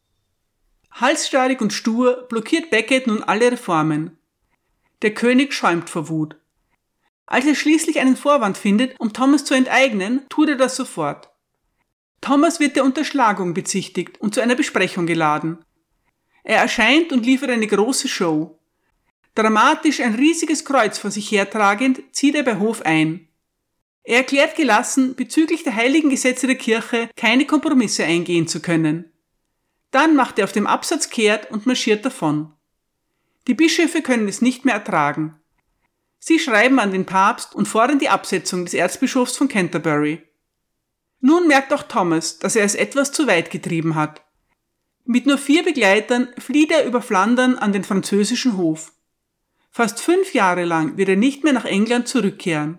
Halsstarrig 0.91 1.59
und 1.59 1.73
stur 1.73 2.27
blockiert 2.29 2.69
Becket 2.69 3.07
nun 3.07 3.23
alle 3.23 3.51
Reformen. 3.51 4.17
Der 5.01 5.13
König 5.13 5.53
schäumt 5.53 5.89
vor 5.89 6.07
Wut. 6.07 6.37
Als 7.25 7.45
er 7.45 7.55
schließlich 7.55 7.99
einen 7.99 8.15
Vorwand 8.15 8.57
findet, 8.57 8.99
um 8.99 9.11
Thomas 9.11 9.43
zu 9.43 9.53
enteignen, 9.53 10.21
tut 10.29 10.49
er 10.49 10.55
das 10.55 10.75
sofort. 10.75 11.29
Thomas 12.21 12.59
wird 12.59 12.75
der 12.75 12.85
Unterschlagung 12.85 13.53
bezichtigt 13.53 14.21
und 14.21 14.33
zu 14.33 14.41
einer 14.41 14.55
Besprechung 14.55 15.05
geladen. 15.05 15.57
Er 16.43 16.59
erscheint 16.59 17.11
und 17.11 17.25
liefert 17.25 17.49
eine 17.49 17.67
große 17.67 18.07
Show. 18.07 18.57
Dramatisch 19.35 19.99
ein 19.99 20.15
riesiges 20.15 20.63
Kreuz 20.63 20.97
vor 20.97 21.11
sich 21.11 21.31
hertragend, 21.31 22.01
zieht 22.11 22.35
er 22.35 22.43
bei 22.43 22.59
Hof 22.59 22.81
ein. 22.83 23.27
Er 24.03 24.17
erklärt 24.17 24.55
gelassen, 24.55 25.15
bezüglich 25.15 25.63
der 25.63 25.75
heiligen 25.75 26.09
Gesetze 26.09 26.45
der 26.45 26.57
Kirche 26.57 27.09
keine 27.15 27.45
Kompromisse 27.45 28.03
eingehen 28.03 28.47
zu 28.47 28.61
können. 28.61 29.11
Dann 29.91 30.15
macht 30.15 30.39
er 30.39 30.45
auf 30.45 30.51
dem 30.51 30.67
Absatz 30.67 31.09
kehrt 31.09 31.49
und 31.51 31.65
marschiert 31.65 32.05
davon. 32.05 32.51
Die 33.47 33.53
Bischöfe 33.53 34.01
können 34.01 34.27
es 34.27 34.41
nicht 34.41 34.65
mehr 34.65 34.75
ertragen. 34.75 35.39
Sie 36.19 36.39
schreiben 36.39 36.79
an 36.79 36.91
den 36.91 37.05
Papst 37.05 37.55
und 37.55 37.67
fordern 37.67 37.99
die 37.99 38.09
Absetzung 38.09 38.65
des 38.65 38.73
Erzbischofs 38.73 39.35
von 39.35 39.47
Canterbury. 39.47 40.21
Nun 41.19 41.47
merkt 41.47 41.73
auch 41.73 41.83
Thomas, 41.83 42.39
dass 42.39 42.55
er 42.55 42.65
es 42.65 42.75
etwas 42.75 43.11
zu 43.11 43.27
weit 43.27 43.49
getrieben 43.51 43.95
hat. 43.95 44.21
Mit 45.05 45.25
nur 45.25 45.37
vier 45.37 45.63
Begleitern 45.63 46.29
flieht 46.37 46.71
er 46.71 46.85
über 46.85 47.01
Flandern 47.01 47.57
an 47.57 47.73
den 47.73 47.83
französischen 47.83 48.57
Hof. 48.57 48.93
Fast 49.75 50.01
fünf 50.01 50.35
Jahre 50.35 50.65
lang 50.65 50.97
wird 50.97 51.09
er 51.09 51.15
nicht 51.15 51.43
mehr 51.43 51.51
nach 51.51 51.65
England 51.65 52.07
zurückkehren. 52.07 52.77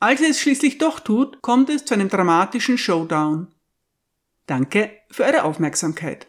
Als 0.00 0.20
er 0.20 0.28
es 0.28 0.38
schließlich 0.38 0.76
doch 0.76 1.00
tut, 1.00 1.40
kommt 1.40 1.70
es 1.70 1.86
zu 1.86 1.94
einem 1.94 2.10
dramatischen 2.10 2.76
Showdown. 2.76 3.48
Danke 4.44 4.90
für 5.10 5.24
eure 5.24 5.44
Aufmerksamkeit. 5.44 6.26